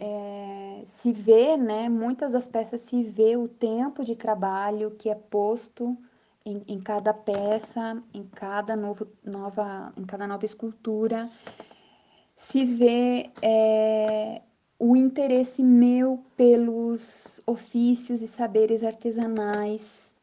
é, 0.00 0.82
se 0.86 1.12
vê, 1.12 1.58
né, 1.58 1.88
muitas 1.90 2.32
das 2.32 2.48
peças 2.48 2.80
se 2.80 3.02
vê 3.04 3.36
o 3.36 3.46
tempo 3.46 4.02
de 4.02 4.16
trabalho 4.16 4.92
que 4.92 5.10
é 5.10 5.14
posto 5.14 5.94
em, 6.44 6.62
em 6.66 6.80
cada 6.80 7.12
peça, 7.12 8.02
em 8.14 8.24
cada 8.24 8.74
novo, 8.74 9.06
nova, 9.22 9.92
em 9.98 10.04
cada 10.04 10.26
nova 10.26 10.44
escultura, 10.46 11.30
se 12.34 12.64
vê 12.64 13.30
é, 13.42 14.40
o 14.78 14.96
interesse 14.96 15.62
meu 15.62 16.24
pelos 16.34 17.42
ofícios 17.46 18.22
e 18.22 18.26
saberes 18.26 18.82
artesanais, 18.82 20.14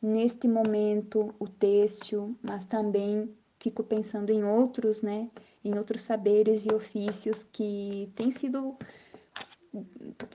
neste 0.00 0.46
momento 0.46 1.34
o 1.40 1.48
têxtil, 1.48 2.36
mas 2.40 2.64
também 2.64 3.34
fico 3.58 3.82
pensando 3.82 4.30
em 4.30 4.44
outros, 4.44 5.02
né, 5.02 5.28
em 5.64 5.76
outros 5.76 6.02
saberes 6.02 6.64
e 6.64 6.72
ofícios 6.72 7.42
que 7.50 8.08
têm 8.14 8.30
sido 8.30 8.76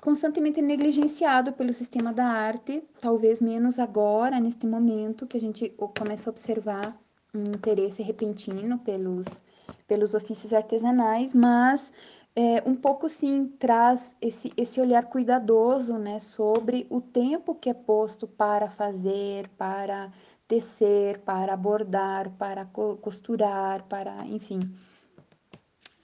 constantemente 0.02 0.62
negligenciado 0.62 1.54
pelo 1.54 1.74
sistema 1.74 2.12
da 2.12 2.26
arte, 2.26 2.84
talvez 3.00 3.40
menos 3.42 3.80
agora, 3.80 4.40
neste 4.40 4.66
momento, 4.66 5.28
que 5.28 5.38
a 5.38 5.40
gente 5.40 5.70
começa 5.98 6.30
a 6.30 6.32
observar 6.32 6.98
um 7.34 7.46
interesse 7.46 8.02
repentino 8.02 8.80
pelos, 8.80 9.44
pelos 9.88 10.14
ofícios 10.14 10.52
artesanais, 10.52 11.34
mas 11.34 11.94
é, 12.36 12.64
um 12.66 12.76
pouco 12.76 13.08
sim 13.08 13.48
traz 13.60 14.16
esse, 14.22 14.52
esse 14.56 14.80
olhar 14.80 15.06
cuidadoso 15.06 15.98
né, 15.98 16.20
sobre 16.20 16.88
o 16.90 17.02
tempo 17.02 17.56
que 17.56 17.70
é 17.70 17.74
posto 17.74 18.28
para 18.28 18.70
fazer, 18.70 19.48
para 19.58 20.12
tecer, 20.48 21.20
para 21.20 21.56
bordar, 21.56 22.32
para 22.32 22.66
costurar, 22.66 23.84
para, 23.84 24.26
enfim. 24.26 24.60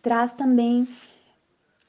Traz 0.02 0.34
também 0.34 0.88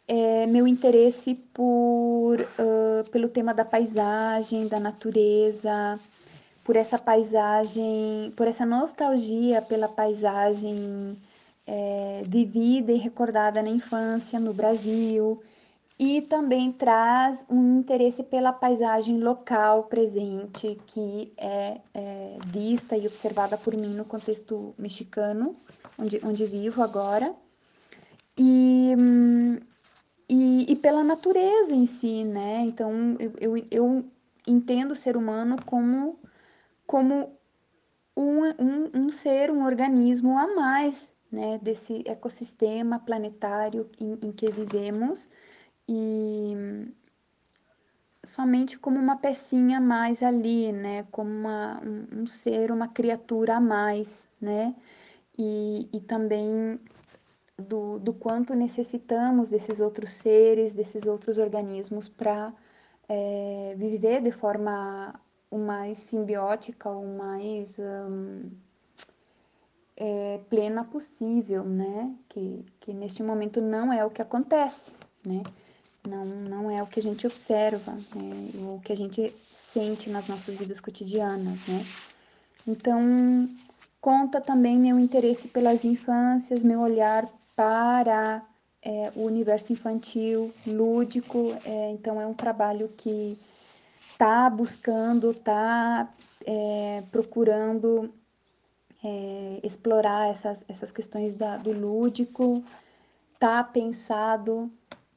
é, 0.08 0.46
meu 0.46 0.66
interesse 0.66 1.34
por, 1.34 2.40
uh, 2.40 3.10
pelo 3.10 3.28
tema 3.28 3.52
da 3.52 3.64
paisagem, 3.64 4.68
da 4.68 4.78
natureza, 4.78 5.98
por 6.62 6.76
essa 6.76 6.98
paisagem, 6.98 8.32
por 8.36 8.46
essa 8.46 8.66
nostalgia 8.66 9.62
pela 9.62 9.88
paisagem 9.88 11.16
é, 11.66 12.22
vivida 12.26 12.92
e 12.92 12.96
recordada 12.96 13.62
na 13.62 13.70
infância 13.70 14.38
no 14.38 14.52
Brasil. 14.52 15.42
E 15.98 16.20
também 16.22 16.70
traz 16.72 17.46
um 17.48 17.78
interesse 17.78 18.22
pela 18.22 18.52
paisagem 18.52 19.18
local 19.18 19.84
presente 19.84 20.78
que 20.86 21.32
é, 21.38 21.80
é, 21.94 22.36
vista 22.46 22.96
e 22.96 23.06
observada 23.06 23.56
por 23.56 23.74
mim 23.74 23.94
no 23.94 24.04
contexto 24.04 24.74
mexicano, 24.76 25.56
onde, 25.98 26.20
onde 26.22 26.44
vivo 26.44 26.82
agora, 26.82 27.34
e, 28.38 28.94
e, 30.28 30.70
e 30.70 30.76
pela 30.76 31.04
natureza 31.04 31.74
em 31.74 31.86
si, 31.86 32.24
né? 32.24 32.60
Então 32.60 33.16
eu, 33.18 33.32
eu, 33.40 33.66
eu 33.70 34.04
entendo 34.46 34.92
o 34.92 34.96
ser 34.96 35.16
humano 35.16 35.56
como, 35.64 36.18
como 36.86 37.36
um, 38.16 38.44
um, 38.58 38.90
um 38.94 39.10
ser, 39.10 39.50
um 39.50 39.64
organismo 39.64 40.38
a 40.38 40.54
mais 40.54 41.12
né, 41.30 41.58
desse 41.58 42.02
ecossistema 42.06 42.98
planetário 42.98 43.88
em, 44.00 44.18
em 44.22 44.32
que 44.32 44.50
vivemos. 44.50 45.28
E 45.88 46.54
somente 48.24 48.78
como 48.78 48.98
uma 48.98 49.16
pecinha 49.16 49.78
a 49.78 49.80
mais 49.80 50.22
ali, 50.22 50.72
né, 50.72 51.04
como 51.10 51.30
uma, 51.30 51.80
um, 51.84 52.22
um 52.22 52.26
ser, 52.26 52.72
uma 52.72 52.88
criatura 52.88 53.56
a 53.56 53.60
mais, 53.60 54.28
né, 54.40 54.74
e, 55.38 55.88
e 55.92 56.00
também 56.00 56.80
do, 57.58 57.98
do 57.98 58.12
quanto 58.12 58.54
necessitamos 58.54 59.50
desses 59.50 59.80
outros 59.80 60.10
seres, 60.10 60.74
desses 60.74 61.06
outros 61.06 61.38
organismos 61.38 62.08
para 62.08 62.52
é, 63.08 63.74
viver 63.76 64.20
de 64.22 64.30
forma 64.30 65.14
mais 65.50 65.98
simbiótica, 65.98 66.90
o 66.90 67.16
mais 67.16 67.78
um, 67.78 68.50
é, 69.96 70.38
plena 70.50 70.84
possível, 70.84 71.64
né? 71.64 72.14
Que, 72.28 72.64
que 72.80 72.92
neste 72.92 73.22
momento 73.22 73.60
não 73.60 73.92
é 73.92 74.04
o 74.04 74.10
que 74.10 74.20
acontece, 74.20 74.94
né? 75.24 75.42
Não, 76.06 76.24
não 76.24 76.70
é 76.70 76.82
o 76.82 76.86
que 76.86 77.00
a 77.00 77.02
gente 77.02 77.26
observa, 77.26 77.92
né? 78.14 78.50
o 78.54 78.80
que 78.84 78.92
a 78.92 78.96
gente 78.96 79.34
sente 79.50 80.08
nas 80.08 80.28
nossas 80.28 80.54
vidas 80.54 80.80
cotidianas, 80.80 81.66
né? 81.66 81.84
Então, 82.64 83.48
conta 84.00 84.40
também 84.40 84.78
meu 84.78 85.00
interesse 85.00 85.48
pelas 85.48 85.84
infâncias, 85.84 86.62
meu 86.62 86.80
olhar 86.80 87.28
para 87.56 88.46
é, 88.82 89.10
o 89.16 89.22
universo 89.22 89.72
infantil, 89.72 90.54
lúdico. 90.66 91.56
É, 91.64 91.90
então, 91.90 92.20
é 92.20 92.26
um 92.26 92.34
trabalho 92.34 92.92
que 92.96 93.36
está 94.12 94.48
buscando, 94.48 95.30
está 95.30 96.08
é, 96.46 97.02
procurando 97.10 98.14
é, 99.02 99.60
explorar 99.62 100.28
essas, 100.28 100.64
essas 100.68 100.92
questões 100.92 101.34
da, 101.34 101.56
do 101.56 101.72
lúdico, 101.72 102.62
tá 103.38 103.64
pensado 103.64 104.70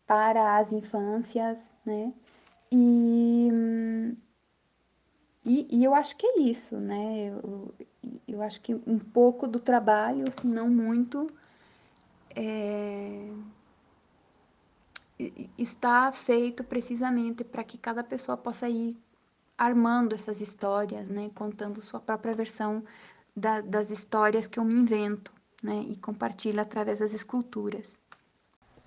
para 0.08 0.58
as 0.58 0.74
infâncias, 0.74 1.72
né? 1.86 2.14
E, 2.72 3.50
e, 5.46 5.68
e, 5.72 5.84
eu 5.84 5.94
acho 5.94 6.16
que 6.18 6.26
é 6.26 6.40
isso, 6.40 6.78
né? 6.78 7.30
Eu, 7.30 7.74
eu 8.28 8.42
acho 8.42 8.62
que 8.62 8.76
um 8.86 9.00
pouco 9.00 9.48
do 9.48 9.60
trabalho, 9.60 10.32
se 10.32 10.46
não 10.46 10.70
muito, 10.70 11.32
é, 12.40 13.30
está 15.58 16.10
feito 16.14 16.64
precisamente 16.64 17.44
para 17.44 17.66
que 17.66 17.78
cada 17.78 18.02
pessoa 18.02 18.38
possa 18.38 18.70
ir 18.70 18.96
armando 19.58 20.16
essas 20.16 20.40
histórias, 20.40 21.10
né? 21.10 21.30
Contando 21.36 21.82
sua 21.82 22.00
própria 22.00 22.34
versão 22.34 22.82
da, 23.36 23.60
das 23.60 23.92
histórias 23.92 24.48
que 24.48 24.58
eu 24.58 24.64
me 24.64 24.74
invento, 24.74 25.34
né? 25.62 25.84
E 25.90 25.98
compartilho 25.98 26.62
através 26.62 27.00
das 27.00 27.14
esculturas. 27.14 28.00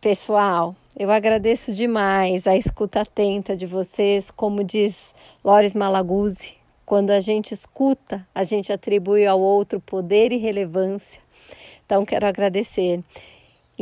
Pessoal, 0.01 0.75
eu 0.97 1.11
agradeço 1.11 1.73
demais 1.75 2.47
a 2.47 2.57
escuta 2.57 3.03
atenta 3.03 3.55
de 3.55 3.67
vocês, 3.67 4.31
como 4.31 4.65
diz 4.65 5.15
Lores 5.45 5.75
Malaguzzi, 5.75 6.57
quando 6.87 7.11
a 7.11 7.21
gente 7.21 7.53
escuta, 7.53 8.27
a 8.35 8.43
gente 8.43 8.73
atribui 8.73 9.27
ao 9.27 9.39
outro 9.39 9.79
poder 9.79 10.33
e 10.33 10.39
relevância. 10.39 11.21
Então, 11.85 12.05
quero 12.07 12.27
agradecer 12.27 13.05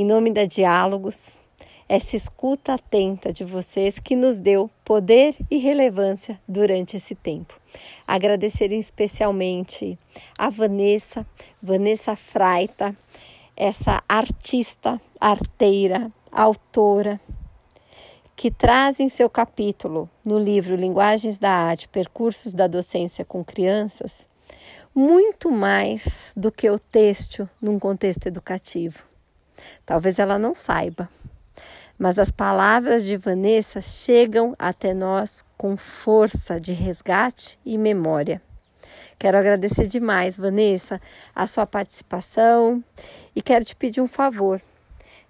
em 0.01 0.05
nome 0.07 0.33
da 0.33 0.47
Diálogos, 0.47 1.39
essa 1.87 2.17
escuta 2.17 2.73
atenta 2.73 3.31
de 3.31 3.45
vocês 3.45 3.99
que 3.99 4.17
nos 4.17 4.39
deu 4.39 4.71
poder 4.83 5.37
e 5.51 5.59
relevância 5.59 6.41
durante 6.49 6.97
esse 6.97 7.15
tempo. 7.15 7.61
Agradecer 8.07 8.73
especialmente 8.73 9.99
a 10.39 10.49
Vanessa, 10.49 11.27
Vanessa 11.63 12.17
Fraita, 12.17 12.97
essa 13.55 14.03
artista, 14.09 14.99
arteira, 15.21 16.11
autora, 16.33 17.21
que 18.35 18.51
traz 18.51 19.01
em 19.01 19.11
seu 19.11 19.29
capítulo, 19.29 20.09
no 20.25 20.39
livro 20.39 20.77
Linguagens 20.77 21.39
da 21.39 21.51
Arte 21.51 21.87
Percursos 21.91 22.55
da 22.55 22.67
Docência 22.67 23.23
com 23.23 23.45
Crianças, 23.45 24.27
muito 24.95 25.51
mais 25.51 26.33
do 26.35 26.51
que 26.51 26.71
o 26.71 26.79
texto 26.79 27.47
num 27.61 27.79
contexto 27.79 28.27
educativo. 28.29 29.10
Talvez 29.85 30.19
ela 30.19 30.39
não 30.39 30.55
saiba, 30.55 31.09
mas 31.99 32.19
as 32.19 32.31
palavras 32.31 33.05
de 33.05 33.17
Vanessa 33.17 33.81
chegam 33.81 34.55
até 34.59 34.95
nós 34.95 35.45
com 35.57 35.77
força 35.77 36.61
de 36.61 36.73
resgate 36.73 37.59
e 37.65 37.77
memória. 37.77 38.41
Quero 39.19 39.37
agradecer 39.37 39.87
demais, 39.87 40.37
Vanessa, 40.37 41.01
a 41.35 41.47
sua 41.47 41.67
participação 41.67 42.83
e 43.37 43.43
quero 43.43 43.65
te 43.65 43.77
pedir 43.77 44.01
um 44.01 44.09
favor. 44.09 44.61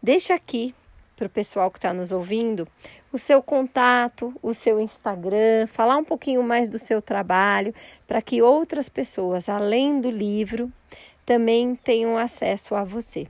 Deixa 0.00 0.32
aqui 0.32 0.74
para 1.16 1.26
o 1.26 1.30
pessoal 1.30 1.70
que 1.70 1.76
está 1.76 1.92
nos 1.92 2.12
ouvindo 2.12 2.66
o 3.12 3.18
seu 3.18 3.42
contato, 3.42 4.32
o 4.40 4.54
seu 4.54 4.80
Instagram, 4.80 5.66
falar 5.66 5.96
um 5.96 6.04
pouquinho 6.04 6.42
mais 6.42 6.68
do 6.68 6.78
seu 6.78 7.02
trabalho, 7.02 7.74
para 8.06 8.22
que 8.22 8.40
outras 8.40 8.88
pessoas, 8.88 9.48
além 9.48 10.00
do 10.00 10.10
livro, 10.10 10.72
também 11.26 11.74
tenham 11.74 12.16
acesso 12.16 12.74
a 12.74 12.84
você. 12.84 13.26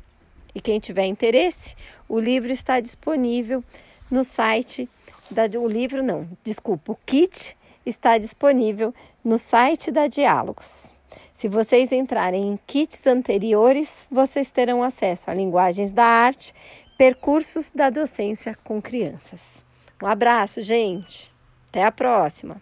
E 0.54 0.60
quem 0.60 0.80
tiver 0.80 1.06
interesse, 1.06 1.76
o 2.08 2.18
livro 2.18 2.52
está 2.52 2.80
disponível 2.80 3.62
no 4.10 4.24
site 4.24 4.88
da 5.30 5.44
o 5.58 5.68
livro 5.68 6.02
não, 6.02 6.28
desculpa, 6.42 6.92
o 6.92 6.98
kit 7.06 7.56
está 7.86 8.18
disponível 8.18 8.92
no 9.24 9.38
site 9.38 9.90
da 9.90 10.08
Diálogos. 10.08 10.94
Se 11.32 11.48
vocês 11.48 11.92
entrarem 11.92 12.52
em 12.52 12.58
kits 12.66 13.06
anteriores, 13.06 14.06
vocês 14.10 14.50
terão 14.50 14.82
acesso 14.82 15.30
a 15.30 15.34
linguagens 15.34 15.92
da 15.92 16.04
arte, 16.04 16.52
percursos 16.98 17.70
da 17.70 17.88
docência 17.88 18.54
com 18.62 18.82
crianças. 18.82 19.64
Um 20.02 20.06
abraço, 20.06 20.60
gente. 20.60 21.32
Até 21.68 21.84
a 21.84 21.92
próxima. 21.92 22.60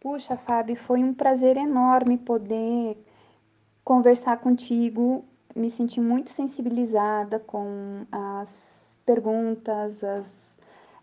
Puxa, 0.00 0.36
Fábio, 0.36 0.74
foi 0.74 1.00
um 1.04 1.14
prazer 1.14 1.56
enorme 1.56 2.18
poder 2.18 2.96
conversar 3.84 4.38
contigo. 4.38 5.24
Me 5.54 5.70
senti 5.70 6.00
muito 6.00 6.30
sensibilizada 6.30 7.38
com 7.38 8.06
as 8.10 8.98
perguntas, 9.04 10.02
as, 10.02 10.56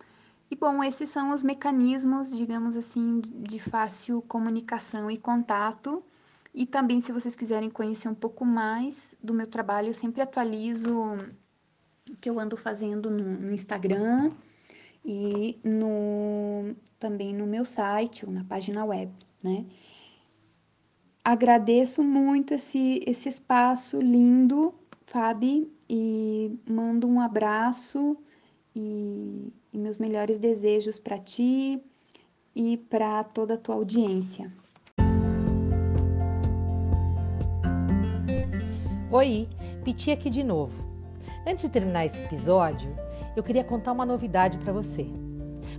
e 0.50 0.54
bom, 0.54 0.82
esses 0.82 1.08
são 1.08 1.34
os 1.34 1.42
mecanismos, 1.42 2.30
digamos 2.30 2.76
assim, 2.76 3.20
de 3.20 3.58
fácil 3.58 4.22
comunicação 4.22 5.10
e 5.10 5.16
contato. 5.16 6.02
E 6.54 6.64
também, 6.64 7.00
se 7.00 7.12
vocês 7.12 7.34
quiserem 7.34 7.68
conhecer 7.68 8.08
um 8.08 8.14
pouco 8.14 8.44
mais 8.44 9.14
do 9.22 9.34
meu 9.34 9.46
trabalho, 9.46 9.88
eu 9.88 9.94
sempre 9.94 10.22
atualizo 10.22 11.16
o 12.08 12.16
que 12.20 12.30
eu 12.30 12.38
ando 12.38 12.56
fazendo 12.56 13.10
no, 13.10 13.24
no 13.24 13.52
Instagram 13.52 14.30
e 15.04 15.58
no, 15.64 16.74
também 16.98 17.34
no 17.34 17.46
meu 17.46 17.64
site 17.64 18.24
ou 18.24 18.32
na 18.32 18.44
página 18.44 18.84
web, 18.84 19.12
né? 19.42 19.66
Agradeço 21.26 22.04
muito 22.04 22.54
esse, 22.54 23.02
esse 23.04 23.28
espaço 23.28 23.98
lindo, 23.98 24.72
Fabi, 25.06 25.68
e 25.90 26.56
mando 26.70 27.08
um 27.08 27.20
abraço 27.20 28.16
e, 28.76 29.52
e 29.72 29.76
meus 29.76 29.98
melhores 29.98 30.38
desejos 30.38 31.00
para 31.00 31.18
ti 31.18 31.82
e 32.54 32.76
para 32.76 33.24
toda 33.24 33.54
a 33.54 33.58
tua 33.58 33.74
audiência. 33.74 34.52
Oi, 39.10 39.48
Piti 39.82 40.12
aqui 40.12 40.30
de 40.30 40.44
novo. 40.44 40.84
Antes 41.44 41.64
de 41.64 41.70
terminar 41.70 42.06
esse 42.06 42.22
episódio, 42.22 42.94
eu 43.34 43.42
queria 43.42 43.64
contar 43.64 43.90
uma 43.90 44.06
novidade 44.06 44.58
para 44.58 44.72
você. 44.72 45.04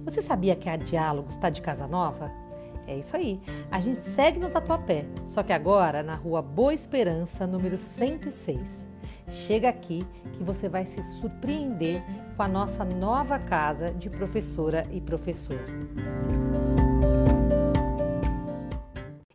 Você 0.03 0.21
sabia 0.21 0.57
que 0.57 0.67
a 0.67 0.75
Diálogos 0.75 1.35
está 1.35 1.49
de 1.49 1.61
casa 1.61 1.87
nova? 1.87 2.46
É 2.87 2.97
isso 2.97 3.17
aí. 3.17 3.41
A 3.69 3.81
gente 3.81 3.99
segue 3.99 4.39
no 4.39 4.49
Tatuapé, 4.49 5.05
só 5.25 5.43
que 5.43 5.51
agora 5.51 6.01
na 6.01 6.15
rua 6.15 6.41
Boa 6.41 6.73
Esperança, 6.73 7.45
número 7.45 7.77
106. 7.77 8.87
Chega 9.27 9.67
aqui 9.67 10.07
que 10.33 10.41
você 10.41 10.69
vai 10.69 10.85
se 10.85 11.03
surpreender 11.03 12.01
com 12.37 12.43
a 12.43 12.47
nossa 12.47 12.85
nova 12.85 13.37
casa 13.37 13.91
de 13.91 14.09
professora 14.09 14.87
e 14.89 15.01
professor. 15.01 15.59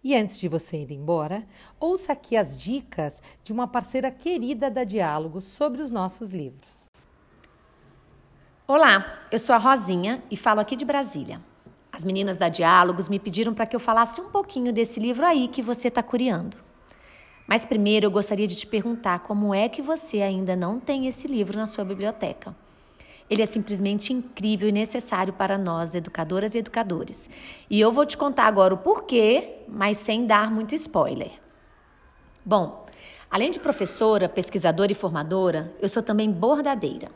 E 0.02 0.16
antes 0.16 0.40
de 0.40 0.48
você 0.48 0.78
ir 0.78 0.90
embora, 0.90 1.46
ouça 1.78 2.14
aqui 2.14 2.36
as 2.36 2.56
dicas 2.56 3.20
de 3.44 3.52
uma 3.52 3.68
parceira 3.68 4.10
querida 4.10 4.70
da 4.70 4.82
Diálogo 4.82 5.42
sobre 5.42 5.82
os 5.82 5.92
nossos 5.92 6.32
livros. 6.32 6.90
Olá, 8.66 9.26
eu 9.30 9.38
sou 9.38 9.54
a 9.54 9.58
Rosinha 9.58 10.22
e 10.30 10.36
falo 10.36 10.60
aqui 10.60 10.74
de 10.74 10.84
Brasília. 10.84 11.51
As 11.92 12.04
meninas 12.04 12.38
da 12.38 12.48
Diálogos 12.48 13.10
me 13.10 13.18
pediram 13.18 13.52
para 13.52 13.66
que 13.66 13.76
eu 13.76 13.80
falasse 13.80 14.18
um 14.18 14.30
pouquinho 14.30 14.72
desse 14.72 14.98
livro 14.98 15.26
aí 15.26 15.46
que 15.46 15.60
você 15.60 15.88
está 15.88 16.02
curiando. 16.02 16.56
Mas 17.46 17.66
primeiro 17.66 18.06
eu 18.06 18.10
gostaria 18.10 18.46
de 18.46 18.56
te 18.56 18.66
perguntar 18.66 19.18
como 19.18 19.54
é 19.54 19.68
que 19.68 19.82
você 19.82 20.22
ainda 20.22 20.56
não 20.56 20.80
tem 20.80 21.06
esse 21.06 21.28
livro 21.28 21.58
na 21.58 21.66
sua 21.66 21.84
biblioteca. 21.84 22.56
Ele 23.28 23.42
é 23.42 23.46
simplesmente 23.46 24.10
incrível 24.10 24.70
e 24.70 24.72
necessário 24.72 25.34
para 25.34 25.58
nós, 25.58 25.94
educadoras 25.94 26.54
e 26.54 26.58
educadores. 26.58 27.28
E 27.68 27.78
eu 27.78 27.92
vou 27.92 28.06
te 28.06 28.16
contar 28.16 28.44
agora 28.44 28.72
o 28.72 28.78
porquê, 28.78 29.58
mas 29.68 29.98
sem 29.98 30.24
dar 30.24 30.50
muito 30.50 30.74
spoiler. 30.74 31.32
Bom, 32.44 32.86
além 33.30 33.50
de 33.50 33.60
professora, 33.60 34.30
pesquisadora 34.30 34.92
e 34.92 34.94
formadora, 34.94 35.72
eu 35.78 35.90
sou 35.90 36.02
também 36.02 36.30
bordadeira. 36.30 37.10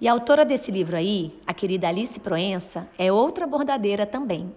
E 0.00 0.06
a 0.06 0.12
autora 0.12 0.44
desse 0.44 0.70
livro 0.70 0.94
aí, 0.94 1.32
a 1.46 1.54
querida 1.54 1.88
Alice 1.88 2.20
Proença, 2.20 2.88
é 2.98 3.10
outra 3.10 3.46
bordadeira 3.46 4.04
também. 4.04 4.52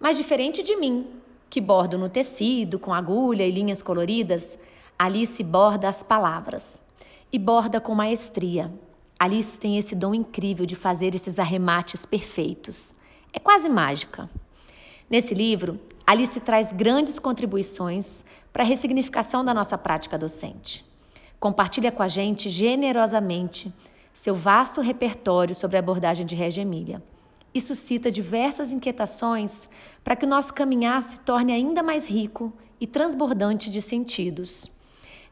Mas 0.00 0.16
diferente 0.16 0.62
de 0.62 0.74
mim, 0.76 1.06
que 1.50 1.60
bordo 1.60 1.98
no 1.98 2.08
tecido, 2.08 2.78
com 2.78 2.94
agulha 2.94 3.46
e 3.46 3.50
linhas 3.50 3.82
coloridas, 3.82 4.58
Alice 4.98 5.42
borda 5.42 5.88
as 5.88 6.02
palavras. 6.02 6.80
E 7.30 7.38
borda 7.38 7.80
com 7.80 7.94
maestria. 7.94 8.72
Alice 9.18 9.60
tem 9.60 9.76
esse 9.76 9.94
dom 9.94 10.14
incrível 10.14 10.64
de 10.64 10.74
fazer 10.74 11.14
esses 11.14 11.38
arremates 11.38 12.06
perfeitos. 12.06 12.94
É 13.32 13.38
quase 13.38 13.68
mágica. 13.68 14.28
Nesse 15.08 15.34
livro, 15.34 15.78
Alice 16.06 16.40
traz 16.40 16.72
grandes 16.72 17.18
contribuições 17.18 18.24
para 18.52 18.62
a 18.62 18.66
ressignificação 18.66 19.44
da 19.44 19.52
nossa 19.52 19.76
prática 19.76 20.16
docente. 20.16 20.84
Compartilha 21.38 21.92
com 21.92 22.02
a 22.02 22.08
gente 22.08 22.48
generosamente 22.48 23.72
seu 24.12 24.34
vasto 24.34 24.80
repertório 24.80 25.54
sobre 25.54 25.76
a 25.76 25.80
abordagem 25.80 26.26
de 26.26 26.34
Regia 26.34 26.62
Emília 26.62 27.02
e 27.54 27.60
suscita 27.60 28.10
diversas 28.10 28.72
inquietações 28.72 29.68
para 30.02 30.16
que 30.16 30.24
o 30.24 30.28
nosso 30.28 30.54
caminhar 30.54 31.02
se 31.02 31.20
torne 31.20 31.52
ainda 31.52 31.82
mais 31.82 32.06
rico 32.06 32.52
e 32.80 32.86
transbordante 32.86 33.70
de 33.70 33.80
sentidos. 33.80 34.70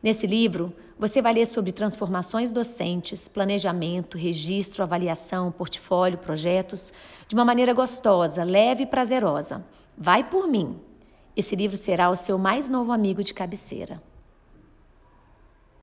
Nesse 0.03 0.27
livro, 0.27 0.73
você 0.99 1.21
vai 1.23 1.33
ler 1.33 1.47
sobre 1.47 1.73
transformações 1.73 2.53
docentes, 2.53 3.29
planejamento, 3.29 4.19
registro, 4.19 4.83
avaliação, 4.83 5.51
portfólio, 5.51 6.19
projetos, 6.19 6.93
de 7.27 7.35
uma 7.35 7.45
maneira 7.45 7.73
gostosa, 7.73 8.45
leve 8.45 8.85
e 8.85 8.87
prazerosa. 8.87 9.65
Vai 9.97 10.29
por 10.29 10.47
mim! 10.47 10.79
Esse 11.37 11.57
livro 11.57 11.77
será 11.77 12.11
o 12.11 12.17
seu 12.17 12.37
mais 12.37 12.69
novo 12.69 12.93
amigo 12.93 13.23
de 13.23 13.33
cabeceira. 13.33 14.03